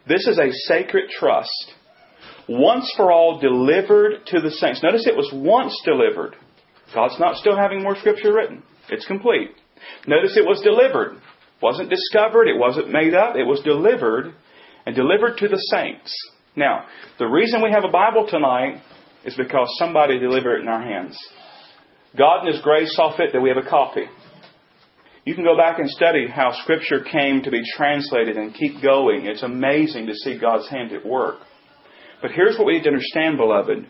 [0.08, 1.74] This is a sacred trust,
[2.48, 4.82] once for all delivered to the saints.
[4.82, 6.36] Notice it was once delivered.
[6.94, 8.64] God's not still having more scripture written.
[8.90, 9.50] It's complete.
[10.08, 11.18] Notice it was delivered.
[11.18, 14.34] It wasn't discovered, it wasn't made up, it was delivered
[14.86, 16.16] and delivered to the saints.
[16.56, 16.86] Now,
[17.20, 18.82] the reason we have a Bible tonight
[19.26, 21.18] is because somebody delivered it in our hands.
[22.16, 24.06] God in His grace saw fit that we have a copy.
[25.26, 29.26] You can go back and study how Scripture came to be translated and keep going.
[29.26, 31.40] It's amazing to see God's hand at work.
[32.22, 33.88] But here's what we need to understand, beloved.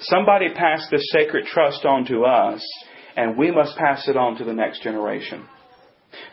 [0.00, 2.62] Somebody passed this sacred trust on to us,
[3.16, 5.46] and we must pass it on to the next generation.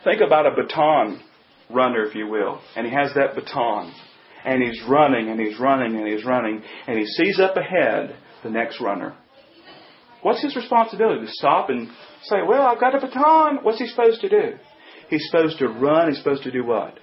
[0.04, 1.22] Think about a baton
[1.70, 3.92] runner, if you will, and he has that baton,
[4.44, 8.50] and he's running, and he's running, and he's running, and he sees up ahead the
[8.50, 9.16] next runner.
[10.22, 11.26] What's his responsibility?
[11.26, 11.88] To stop and
[12.22, 13.58] say, Well, I've got a baton.
[13.62, 14.56] What's he supposed to do?
[15.08, 16.08] He's supposed to run.
[16.08, 16.98] He's supposed to do what?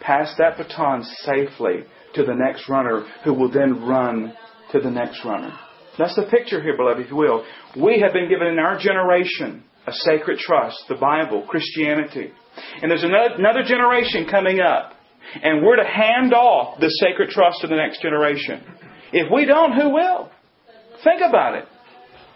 [0.00, 4.34] Pass that baton safely to the next runner who will then run
[4.72, 5.56] to the next runner.
[5.98, 7.44] That's the picture here, beloved, if you will.
[7.76, 12.32] We have been given in our generation a sacred trust, the Bible, Christianity.
[12.80, 14.94] And there's another, another generation coming up.
[15.42, 18.62] And we're to hand off the sacred trust to the next generation.
[19.12, 20.30] If we don't, who will?
[21.04, 21.64] Think about it.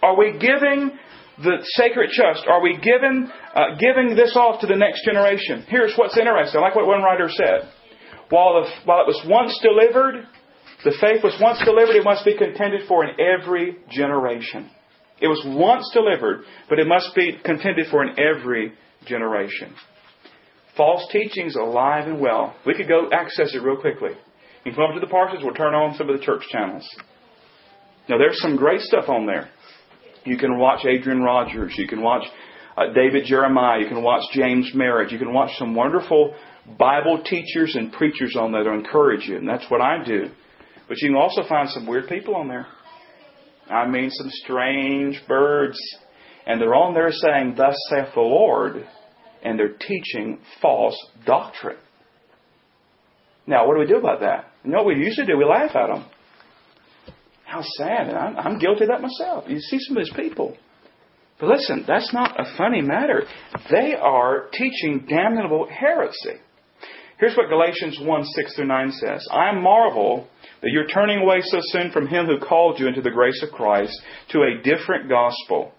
[0.03, 0.99] Are we giving
[1.43, 2.47] the sacred trust?
[2.49, 5.65] Are we giving, uh, giving this off to the next generation?
[5.69, 6.61] Here's what's interesting.
[6.61, 7.71] I like what one writer said.
[8.31, 10.27] While, the, while it was once delivered,
[10.85, 14.71] the faith was once delivered, it must be contended for in every generation.
[15.21, 18.73] It was once delivered, but it must be contended for in every
[19.07, 19.75] generation.
[20.77, 22.55] False teachings alive and well.
[22.67, 24.11] We could go access it real quickly.
[24.65, 26.87] You can come up to the parsons, we'll turn on some of the church channels.
[28.09, 29.49] Now, there's some great stuff on there.
[30.27, 31.75] You can watch Adrian Rogers.
[31.79, 32.25] You can watch
[32.77, 33.81] uh, David Jeremiah.
[33.81, 35.13] You can watch James Merritt.
[35.13, 36.35] You can watch some wonderful
[36.79, 39.37] Bible teachers and preachers on there to encourage you.
[39.37, 40.31] And that's what I do.
[40.89, 42.67] But you can also find some weird people on there.
[43.69, 45.79] I mean, some strange birds.
[46.47, 48.87] And they're on there saying, Thus saith the Lord.
[49.43, 51.79] And they're teaching false doctrine.
[53.47, 54.47] Now, what do we do about that?
[54.65, 55.37] You know what we usually do?
[55.37, 56.05] We laugh at them.
[57.47, 58.09] How sad.
[58.09, 59.45] And I'm, I'm guilty of that myself.
[59.47, 60.57] You see some of these people.
[61.39, 63.23] But listen, that's not a funny matter.
[63.71, 66.41] They are teaching damnable heresy.
[67.19, 70.27] Here's what Galatians 1 6 through 9 says I marvel
[70.61, 73.51] that you're turning away so soon from him who called you into the grace of
[73.51, 73.97] Christ
[74.31, 75.73] to a different gospel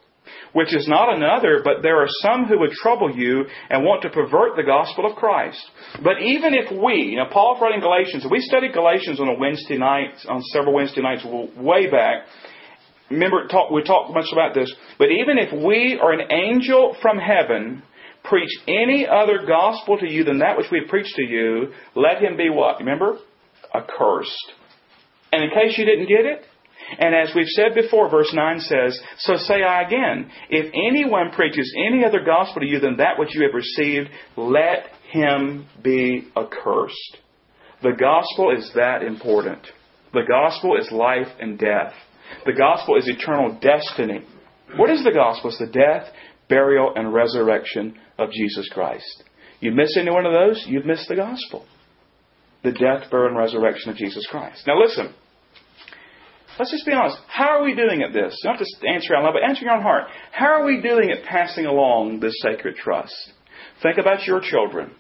[0.54, 4.10] which is not another, but there are some who would trouble you and want to
[4.10, 5.64] pervert the gospel of Christ.
[6.04, 10.14] But even if we, know, Paul's writing Galatians, we studied Galatians on a Wednesday night,
[10.28, 11.26] on several Wednesday nights
[11.58, 12.26] way back.
[13.10, 14.74] Remember, talk, we talked much about this.
[14.98, 17.84] But even if we or an angel from heaven
[18.24, 22.22] preach any other gospel to you than that which we have preached to you, let
[22.22, 22.80] him be what?
[22.80, 23.18] Remember?
[23.74, 24.54] Accursed.
[25.32, 26.46] And in case you didn't get it,
[27.00, 31.74] and as we've said before, verse 9 says, So say I again, if anyone preaches
[31.88, 37.18] any other gospel to you than that which you have received, let him be accursed.
[37.84, 39.62] The gospel is that important.
[40.14, 41.94] The gospel is life and death.
[42.46, 44.26] The gospel is eternal destiny.
[44.76, 45.50] What is the gospel?
[45.50, 46.12] It's the death,
[46.50, 49.24] burial, and resurrection of Jesus Christ.
[49.60, 51.66] You miss any one of those, you've missed the gospel.
[52.64, 54.64] The death, burial, and resurrection of Jesus Christ.
[54.66, 55.14] Now listen.
[56.60, 57.18] Let's just be honest.
[57.28, 58.40] How are we doing at this?
[58.44, 60.06] You don't have to answer out loud, but answer your own heart.
[60.32, 63.14] How are we doing at passing along this sacred trust?
[63.84, 64.92] Think about your children.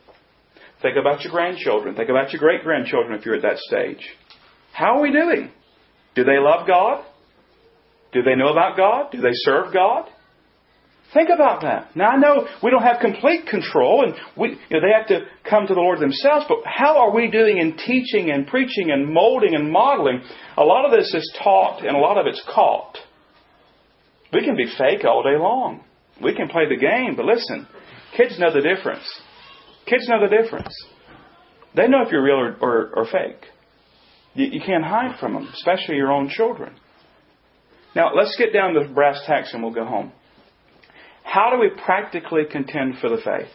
[0.81, 1.95] Think about your grandchildren.
[1.95, 4.07] Think about your great grandchildren if you're at that stage.
[4.73, 5.51] How are we doing?
[6.13, 7.03] Do they love God?
[8.13, 9.11] Do they know about God?
[9.11, 10.07] Do they serve God?
[11.13, 11.95] Think about that.
[11.95, 15.25] Now I know we don't have complete control and we, you know, they have to
[15.49, 19.13] come to the Lord themselves, but how are we doing in teaching and preaching and
[19.13, 20.21] molding and modeling?
[20.57, 22.97] A lot of this is taught and a lot of it's caught.
[24.33, 25.83] We can be fake all day long.
[26.21, 27.67] We can play the game, but listen,
[28.17, 29.07] kids know the difference.
[29.85, 30.73] Kids know the difference.
[31.73, 33.45] They know if you're real or, or, or fake.
[34.33, 36.75] You, you can't hide from them, especially your own children.
[37.95, 40.11] Now, let's get down to brass tacks and we'll go home.
[41.27, 43.51] How do we practically contend for the faith?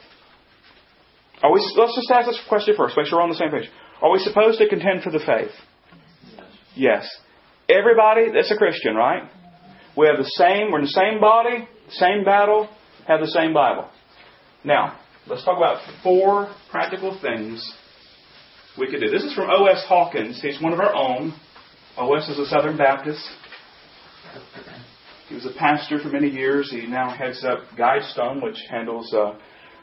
[1.43, 3.71] Are we, let's just ask this question first, make sure we're on the same page.
[4.03, 5.51] Are we supposed to contend for the faith?
[6.77, 7.09] Yes.
[7.71, 9.23] Everybody that's a Christian, right?
[9.97, 12.69] We have the same, we're in the same body, same battle,
[13.09, 13.89] have the same Bible.
[14.65, 17.75] Now, let's talk about four practical things
[18.79, 19.11] we could do.
[19.11, 19.83] This is from O.S.
[19.89, 20.43] Hawkins.
[20.43, 21.35] He's one of our own.
[21.97, 22.29] O.S.
[22.29, 23.27] is a Southern Baptist.
[25.33, 26.71] He was a pastor for many years.
[26.71, 29.35] He now heads up Guidestone, which handles uh,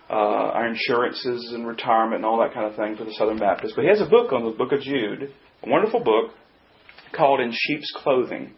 [0.07, 3.73] uh, our insurances and retirement and all that kind of thing for the Southern Baptist.
[3.75, 5.33] But he has a book on the book of Jude,
[5.63, 6.33] a wonderful book
[7.17, 8.53] called In Sheep's Clothing.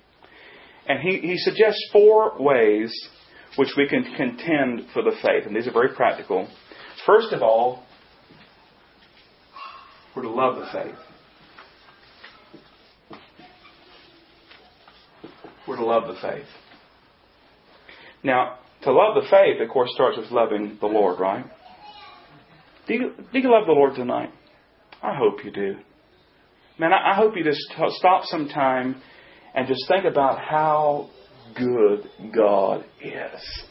[0.86, 2.94] And he, he suggests four ways
[3.56, 5.46] which we can contend for the faith.
[5.46, 6.46] And these are very practical.
[7.06, 7.86] First of all,
[10.14, 10.96] we're to love the faith.
[15.66, 16.48] We're to love the faith.
[18.24, 21.46] Now, to love the faith, of course, starts with loving the Lord, right?
[22.88, 24.32] Do you, do you love the Lord tonight?
[25.02, 25.76] I hope you do.
[26.80, 29.02] Man, I, I hope you just t- stop some time
[29.54, 31.10] and just think about how
[31.56, 33.64] good God is.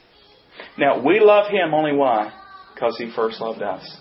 [0.78, 2.32] Now, we love Him only why?
[2.74, 3.98] Because He first loved us.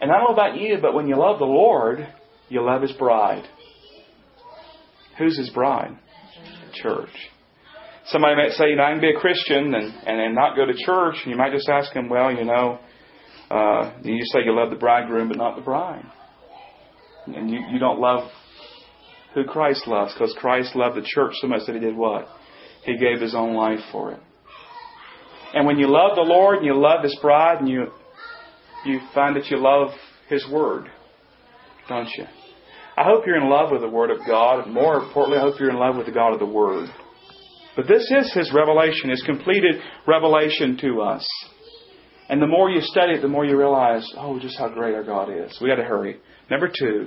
[0.00, 2.06] And I don't know about you, but when you love the Lord,
[2.48, 3.44] you love His bride.
[5.18, 5.98] Who's His bride?
[6.74, 7.10] Church.
[8.06, 10.66] Somebody might say, you know, I can be a Christian and, and, and not go
[10.66, 11.16] to church.
[11.22, 12.78] And you might just ask them, well, you know,
[13.50, 16.04] uh, you say you love the bridegroom but not the bride.
[17.26, 18.30] And you, you don't love
[19.34, 22.28] who Christ loves because Christ loved the church so much that he did what?
[22.84, 24.20] He gave his own life for it.
[25.54, 27.86] And when you love the Lord and you love his bride and you,
[28.84, 29.90] you find that you love
[30.28, 30.90] his word,
[31.88, 32.24] don't you?
[32.96, 34.68] I hope you're in love with the word of God.
[34.68, 36.88] More importantly, I hope you're in love with the God of the word.
[37.76, 41.26] But this is His revelation, His completed revelation to us.
[42.28, 45.04] And the more you study it, the more you realize, oh, just how great our
[45.04, 45.58] God is.
[45.60, 46.18] We got to hurry.
[46.50, 47.06] Number two,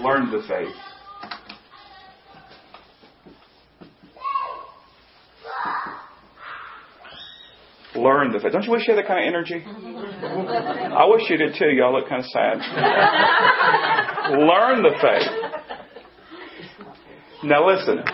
[0.00, 0.74] learn the faith.
[7.94, 8.52] Learn the faith.
[8.52, 9.64] Don't you wish you had that kind of energy?
[9.64, 11.70] I wish you did too.
[11.70, 12.58] Y'all look kind of sad.
[14.38, 15.30] Learn the faith.
[17.44, 18.04] Now listen.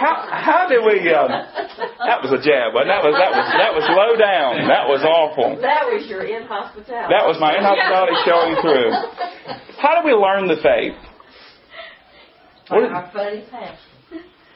[0.00, 1.04] How how did we?
[1.12, 4.64] Um, that was a jab, but that was that was that was low down.
[4.64, 5.60] That was awful.
[5.60, 7.12] That was your inhospitality.
[7.12, 8.96] That was my inhospitality showing through.
[9.76, 10.96] How do we learn the faith?
[12.72, 13.82] By our funny past.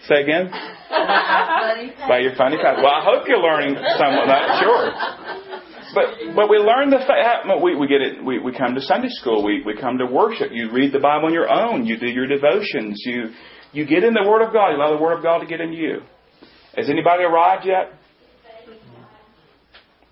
[0.08, 0.48] Say again.
[0.48, 2.80] By your funny past.
[2.80, 4.64] Well, I hope you're learning some of that.
[4.64, 4.84] Sure.
[5.92, 6.06] But
[6.40, 7.44] but we learn the faith.
[7.60, 8.24] We we get it.
[8.24, 9.44] We we come to Sunday school.
[9.44, 10.56] We we come to worship.
[10.56, 11.84] You read the Bible on your own.
[11.84, 13.02] You do your devotions.
[13.04, 13.28] You
[13.74, 14.70] you get in the Word of God.
[14.70, 16.00] You allow the Word of God to get in you.
[16.76, 17.92] Has anybody arrived yet?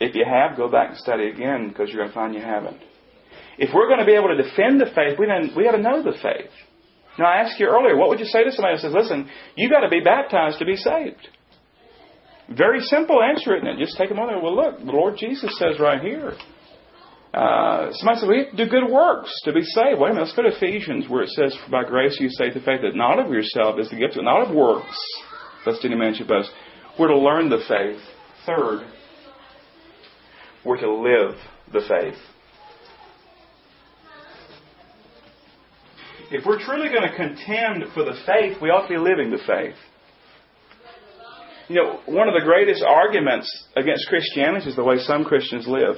[0.01, 2.79] If you have, go back and study again because you're going to find you haven't.
[3.57, 6.03] If we're going to be able to defend the faith, we we got to know
[6.03, 6.51] the faith.
[7.19, 9.71] Now, I asked you earlier, what would you say to somebody who says, "Listen, you've
[9.71, 11.29] got to be baptized to be saved"?
[12.49, 13.79] Very simple answer, isn't it?
[13.79, 14.43] Just take a moment.
[14.43, 16.33] Well, look, the Lord Jesus says right here.
[17.33, 19.99] Uh, somebody said, we have to do good works to be saved.
[19.99, 22.57] Wait a minute, let's go to Ephesians where it says, For by grace you saved
[22.57, 24.99] the faith that not of yourself is the gift, of, not of works,
[25.65, 26.51] lest any man should boast.
[26.99, 28.01] We're to learn the faith.
[28.45, 28.87] Third,
[30.65, 31.37] we're to live
[31.73, 32.19] the faith.
[36.31, 39.43] If we're truly going to contend for the faith, we ought to be living the
[39.47, 39.77] faith.
[41.69, 45.97] You know, one of the greatest arguments against Christianity is the way some Christians live.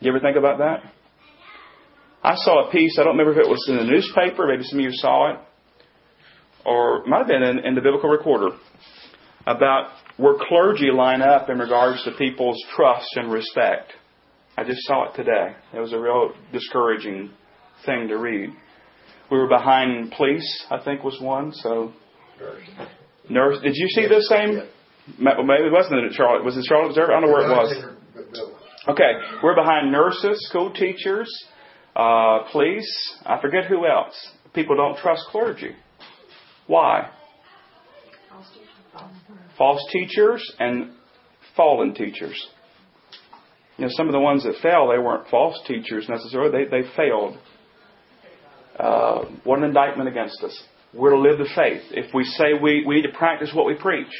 [0.00, 0.92] You ever think about that?
[2.22, 4.78] I saw a piece, I don't remember if it was in the newspaper, maybe some
[4.78, 5.40] of you saw it,
[6.64, 8.56] or it might have been in, in the Biblical Recorder,
[9.46, 13.92] about where clergy line up in regards to people's trust and respect.
[14.56, 15.54] I just saw it today.
[15.72, 17.30] It was a real discouraging
[17.86, 18.50] thing to read.
[19.30, 21.92] We were behind police, I think was one, so.
[23.30, 23.60] Nurse.
[23.62, 24.62] Did you see the same?
[25.18, 26.44] Maybe it wasn't in Charlotte.
[26.44, 27.12] Was it Charlotte Observer?
[27.12, 27.97] I don't know where it was.
[28.88, 29.12] Okay,
[29.42, 31.30] we're behind nurses, school teachers,
[31.94, 33.16] uh, police.
[33.26, 34.14] I forget who else.
[34.54, 35.72] People don't trust clergy.
[36.66, 37.10] Why?
[39.58, 40.92] false teachers and
[41.56, 42.48] fallen teachers.
[43.76, 46.64] You know, some of the ones that fell, they weren't false teachers necessarily.
[46.64, 47.36] They, they failed.
[48.78, 50.62] Uh, what an indictment against us.
[50.94, 51.82] We're to live the faith.
[51.90, 54.12] If we say we, we need to practice what we preach,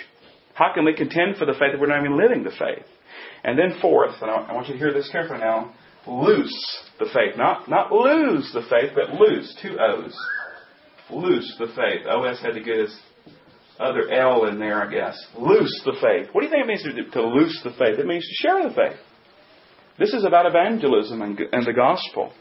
[0.55, 2.85] how can we contend for the faith if we're not even living the faith?
[3.45, 5.73] And then fourth, and I want you to hear this carefully now,
[6.07, 7.37] loose the faith.
[7.37, 9.57] Not, not lose the faith, but loose.
[9.63, 10.17] Two O's.
[11.11, 12.07] Loose the faith.
[12.07, 13.01] OS had to get his
[13.81, 15.17] other L in there, I guess.
[15.39, 16.29] Loose the faith.
[16.33, 17.99] What do you think it means to, to loose the faith?
[17.99, 18.99] It means to share the faith.
[19.99, 22.33] This is about evangelism and, and the gospel.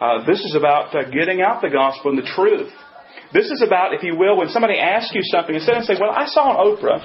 [0.00, 2.72] Uh, this is about uh, getting out the gospel and the truth.
[3.32, 6.10] This is about, if you will, when somebody asks you something, instead of saying, "Well,
[6.10, 6.98] I saw on Oprah,"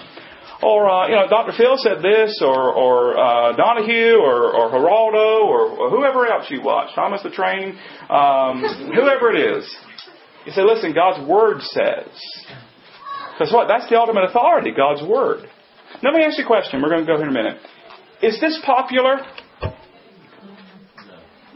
[0.66, 1.54] or uh, you know, Dr.
[1.56, 6.62] Phil said this, or or uh, Donahue, or, or Geraldo, or, or whoever else you
[6.64, 7.78] watch, Thomas the Train,
[8.10, 8.64] um,
[8.94, 9.76] whoever it is,
[10.46, 12.10] you say, "Listen, God's Word says."
[13.38, 13.68] Because what?
[13.68, 15.46] That's the ultimate authority, God's Word.
[16.02, 16.82] Let me ask you a question.
[16.82, 17.58] We're going to go here in a minute.
[18.24, 19.18] Is this popular?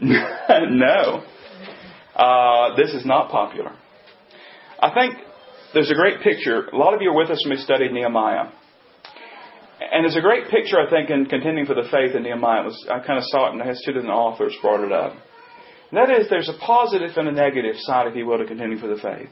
[0.00, 1.24] no.
[2.14, 3.72] Uh, this is not popular.
[4.78, 5.16] I think
[5.74, 6.66] there's a great picture.
[6.66, 8.50] A lot of you are with us when we studied Nehemiah.
[9.80, 12.64] And there's a great picture, I think, in contending for the faith in Nehemiah.
[12.64, 15.12] Was, I kind of saw it, and I had students and authors brought it up.
[15.90, 18.78] And that is, there's a positive and a negative side, if you will, to contending
[18.78, 19.30] for the faith.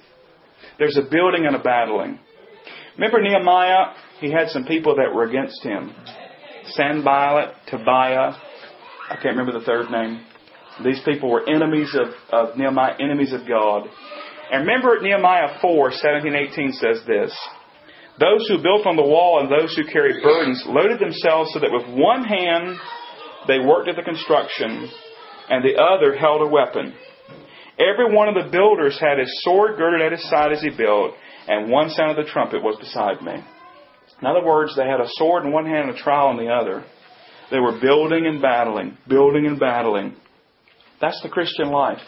[0.79, 2.19] There's a building and a battling.
[2.97, 3.95] Remember Nehemiah?
[4.21, 5.95] He had some people that were against him.
[6.65, 8.33] Sanballat, Tobiah,
[9.09, 10.25] I can't remember the third name.
[10.85, 13.89] These people were enemies of, of Nehemiah, enemies of God.
[14.53, 17.37] And remember Nehemiah 4, 17, 18 says this.
[18.19, 21.71] Those who built on the wall and those who carried burdens loaded themselves so that
[21.71, 22.77] with one hand
[23.47, 24.91] they worked at the construction
[25.49, 26.95] and the other held a weapon.
[27.79, 31.15] Every one of the builders had his sword girded at his side as he built,
[31.47, 33.35] and one sound of the trumpet was beside me.
[34.21, 36.53] In other words, they had a sword in one hand and a trowel in the
[36.53, 36.85] other.
[37.53, 40.17] They were building and battling, building and battling.
[41.01, 42.03] That's the Christian life.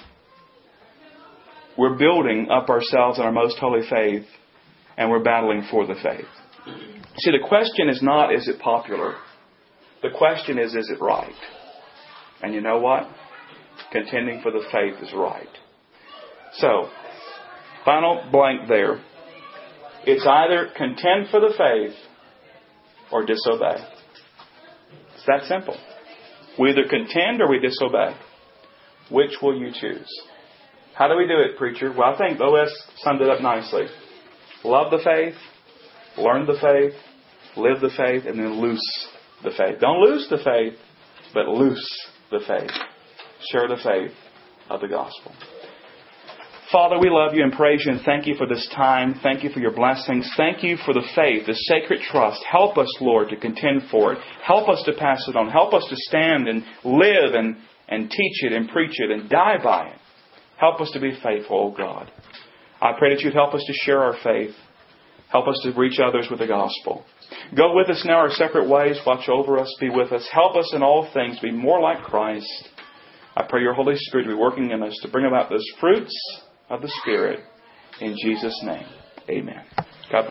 [1.78, 4.26] We're building up ourselves in our most holy faith,
[5.00, 6.28] and we're battling for the faith.
[7.16, 9.14] See, the question is not, is it popular?
[10.02, 11.32] The question is, is it right?
[12.42, 13.08] And you know what?
[13.92, 15.48] Contending for the faith is right.
[16.52, 16.90] So,
[17.82, 19.00] final blank there.
[20.04, 21.96] It's either contend for the faith
[23.10, 23.82] or disobey.
[25.14, 25.78] It's that simple.
[26.58, 28.16] We either contend or we disobey.
[29.10, 30.08] Which will you choose?
[30.94, 31.90] How do we do it, preacher?
[31.90, 33.86] Well, I think OS summed it up nicely.
[34.64, 35.34] Love the faith,
[36.18, 36.92] learn the faith,
[37.56, 39.08] live the faith, and then loose
[39.42, 39.80] the faith.
[39.80, 40.78] Don't lose the faith,
[41.32, 42.70] but loose the faith.
[43.50, 44.12] Share the faith
[44.68, 45.32] of the gospel.
[46.70, 49.18] Father, we love you and praise you and thank you for this time.
[49.24, 50.30] Thank you for your blessings.
[50.36, 52.40] Thank you for the faith, the sacred trust.
[52.48, 54.20] Help us, Lord, to contend for it.
[54.44, 55.50] Help us to pass it on.
[55.50, 57.56] Help us to stand and live and,
[57.88, 59.98] and teach it and preach it and die by it.
[60.58, 62.08] Help us to be faithful, O God.
[62.80, 64.54] I pray that you'd help us to share our faith.
[65.30, 67.04] Help us to reach others with the gospel.
[67.56, 68.98] Go with us now our separate ways.
[69.06, 69.74] Watch over us.
[69.78, 70.26] Be with us.
[70.32, 71.38] Help us in all things.
[71.40, 72.68] Be more like Christ.
[73.36, 76.42] I pray your Holy Spirit to be working in us to bring about those fruits
[76.68, 77.40] of the Spirit.
[78.00, 78.86] In Jesus' name,
[79.28, 79.64] amen.